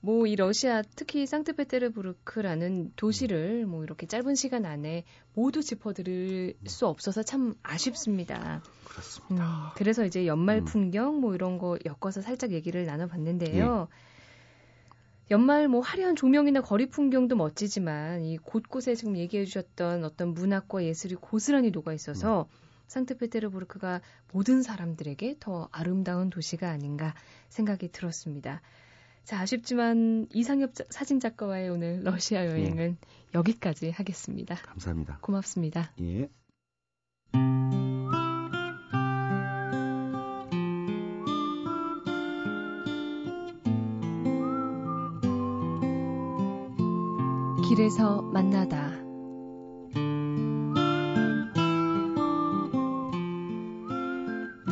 뭐 0.04 0.26
이 0.26 0.34
러시아 0.34 0.82
특히 0.96 1.26
상트페테르부르크라는 1.26 2.92
도시를 2.96 3.66
뭐 3.66 3.84
이렇게 3.84 4.06
짧은 4.06 4.34
시간 4.34 4.66
안에 4.66 5.04
모두 5.32 5.62
짚어드릴 5.62 6.56
수 6.66 6.88
없어서 6.88 7.22
참 7.22 7.54
아쉽습니다. 7.62 8.62
그렇습니다. 8.84 9.44
음, 9.44 9.70
그래서 9.76 10.04
이제 10.04 10.26
연말 10.26 10.58
음. 10.58 10.64
풍경 10.64 11.20
뭐 11.20 11.36
이런 11.36 11.56
거 11.58 11.78
엮어서 11.86 12.20
살짝 12.20 12.50
얘기를 12.50 12.84
나눠봤는데요. 12.84 13.88
예. 13.88 14.12
연말 15.30 15.68
뭐 15.68 15.80
화려한 15.80 16.16
조명이나 16.16 16.62
거리 16.62 16.88
풍경도 16.88 17.36
멋지지만 17.36 18.22
이 18.22 18.38
곳곳에 18.38 18.96
지금 18.96 19.16
얘기해 19.16 19.44
주셨던 19.44 20.04
어떤 20.04 20.34
문학과 20.34 20.82
예술이 20.82 21.14
고스란히 21.14 21.70
녹아 21.70 21.92
있어서 21.92 22.48
음. 22.50 22.56
상트페테르부르크가 22.88 24.00
모든 24.32 24.62
사람들에게 24.62 25.36
더 25.38 25.68
아름다운 25.70 26.28
도시가 26.28 26.68
아닌가 26.68 27.14
생각이 27.48 27.92
들었습니다. 27.92 28.62
자, 29.24 29.40
아쉽지만 29.40 30.26
이상엽 30.32 30.72
사진 30.90 31.20
작가와의 31.20 31.68
오늘 31.70 32.00
러시아 32.02 32.46
여행은 32.46 32.98
예. 33.00 33.08
여기까지 33.34 33.90
하겠습니다. 33.90 34.56
감사합니다. 34.56 35.18
고맙습니다. 35.20 35.92
예. 36.00 36.28
길에서 47.68 48.20
만나다. 48.20 49.01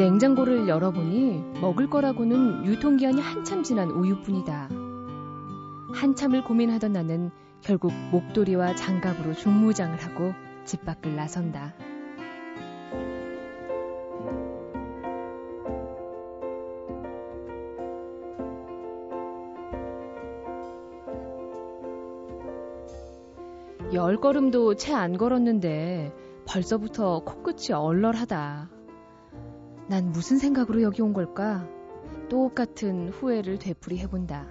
냉장고를 0.00 0.66
열어보니 0.66 1.60
먹을 1.60 1.90
거라고는 1.90 2.64
유통기한이 2.64 3.20
한참 3.20 3.62
지난 3.62 3.90
우유뿐이다. 3.90 4.70
한참을 5.92 6.42
고민하던 6.42 6.94
나는 6.94 7.30
결국 7.60 7.92
목도리와 8.10 8.74
장갑으로 8.76 9.34
중무장을 9.34 9.94
하고 9.98 10.32
집 10.64 10.86
밖을 10.86 11.16
나선다. 11.16 11.74
열 23.92 24.18
걸음도 24.18 24.76
채 24.76 24.94
안 24.94 25.18
걸었는데 25.18 26.14
벌써부터 26.46 27.22
코끝이 27.22 27.74
얼얼하다. 27.74 28.79
난 29.90 30.12
무슨 30.12 30.38
생각으로 30.38 30.82
여기 30.82 31.02
온 31.02 31.12
걸까? 31.12 31.68
똑같은 32.28 33.08
후회를 33.08 33.58
되풀이 33.58 33.98
해본다. 33.98 34.46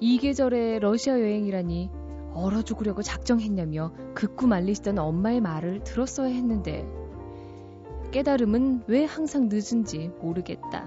이 0.00 0.16
계절에 0.16 0.78
러시아 0.78 1.20
여행이라니 1.20 1.90
얼어 2.32 2.62
죽으려고 2.62 3.02
작정했냐며 3.02 3.92
극구 4.14 4.46
말리시던 4.46 4.98
엄마의 4.98 5.42
말을 5.42 5.84
들었어야 5.84 6.28
했는데 6.28 6.88
깨달음은 8.12 8.84
왜 8.86 9.04
항상 9.04 9.50
늦은지 9.50 10.10
모르겠다. 10.22 10.86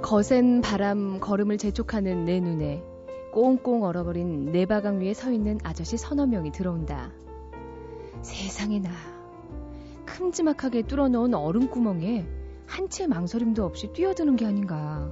거센 0.00 0.62
바람 0.62 1.20
걸음을 1.20 1.58
재촉하는 1.58 2.24
내 2.24 2.40
눈에 2.40 2.82
꽁꽁 3.32 3.82
얼어버린 3.82 4.52
내바강 4.52 5.00
위에 5.00 5.14
서 5.14 5.32
있는 5.32 5.58
아저씨 5.64 5.96
서너 5.96 6.26
명이 6.26 6.52
들어온다. 6.52 7.10
세상에나 8.20 8.90
큼지막하게 10.04 10.82
뚫어놓은 10.82 11.32
얼음구멍에 11.32 12.26
한채 12.66 13.06
망설임도 13.06 13.64
없이 13.64 13.90
뛰어드는 13.94 14.36
게 14.36 14.44
아닌가. 14.44 15.10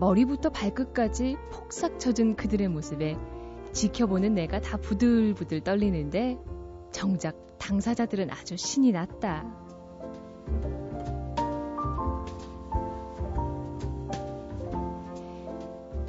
머리부터 0.00 0.50
발끝까지 0.50 1.36
폭삭 1.52 2.00
젖은 2.00 2.34
그들의 2.34 2.66
모습에 2.66 3.16
지켜보는 3.72 4.34
내가 4.34 4.60
다 4.60 4.76
부들부들 4.76 5.60
떨리는데 5.60 6.36
정작 6.90 7.58
당사자들은 7.58 8.30
아주 8.30 8.56
신이 8.56 8.90
났다. 8.90 9.65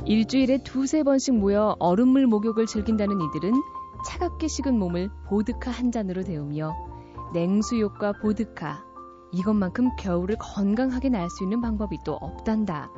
일주일에 0.08 0.60
두세 0.60 1.04
번씩 1.04 1.36
모여 1.38 1.76
얼음물 1.80 2.28
목욕을 2.28 2.66
즐긴다는 2.66 3.20
이들은 3.20 3.52
차갑게 4.06 4.48
식은 4.48 4.80
몸을 4.80 5.10
보드카 5.28 5.70
한 5.70 5.92
잔으로 5.92 6.24
데우며 6.24 6.74
냉수욕과 7.34 8.14
보드카 8.22 8.86
이것만큼 9.34 9.98
겨울을 9.98 10.38
건강하게 10.40 11.10
날 11.10 11.30
수 11.30 11.44
있는 11.44 11.60
방법이 11.60 11.98
또 12.06 12.14
없단다. 12.14 12.90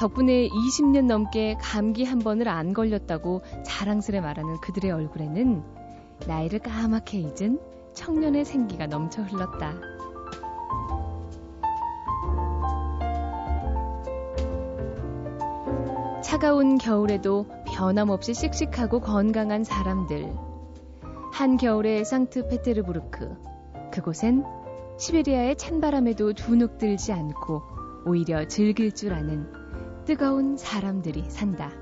덕분에 0.00 0.48
20년 0.48 1.04
넘게 1.04 1.58
감기 1.60 2.04
한 2.04 2.20
번을 2.20 2.48
안 2.48 2.72
걸렸다고 2.72 3.42
자랑스레 3.66 4.22
말하는 4.22 4.58
그들의 4.62 4.90
얼굴에는 4.90 5.62
나이를 6.26 6.60
까맣게 6.60 7.18
잊은 7.18 7.60
청년의 7.92 8.46
생기가 8.46 8.86
넘쳐 8.86 9.22
흘렀다. 9.22 9.97
차가운 16.38 16.78
겨울에도 16.78 17.46
변함없이 17.66 18.32
씩씩하고 18.32 19.00
건강한 19.00 19.64
사람들. 19.64 20.32
한겨울의 21.32 22.04
상트페테르부르크. 22.04 23.36
그곳엔 23.90 24.44
시베리아의 24.98 25.56
찬바람에도 25.56 26.34
두눅들지 26.34 27.12
않고 27.12 27.62
오히려 28.06 28.46
즐길 28.46 28.92
줄 28.92 29.14
아는 29.14 29.50
뜨거운 30.04 30.56
사람들이 30.56 31.24
산다. 31.28 31.72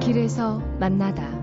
길에서 0.00 0.58
만나다. 0.78 1.39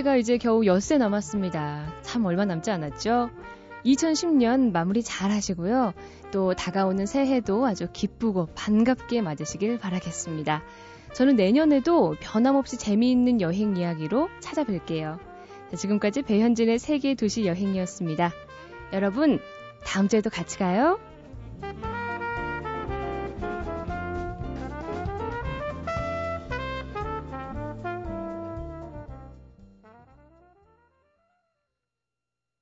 올해가 0.00 0.16
이제 0.16 0.38
겨우 0.38 0.64
엿새 0.64 0.96
남았습니다. 0.96 1.92
참 2.00 2.24
얼마 2.24 2.46
남지 2.46 2.70
않았죠? 2.70 3.28
2010년 3.84 4.72
마무리 4.72 5.02
잘 5.02 5.30
하시고요. 5.30 5.92
또 6.30 6.54
다가오는 6.54 7.04
새해도 7.04 7.66
아주 7.66 7.86
기쁘고 7.92 8.48
반갑게 8.54 9.20
맞으시길 9.20 9.78
바라겠습니다. 9.78 10.62
저는 11.12 11.36
내년에도 11.36 12.14
변함없이 12.18 12.78
재미있는 12.78 13.42
여행 13.42 13.76
이야기로 13.76 14.30
찾아뵐게요. 14.40 15.18
지금까지 15.76 16.22
배현진의 16.22 16.78
세계 16.78 17.14
도시 17.14 17.44
여행이었습니다. 17.44 18.32
여러분, 18.94 19.38
다음 19.84 20.08
주에도 20.08 20.30
같이 20.30 20.56
가요. 20.56 20.98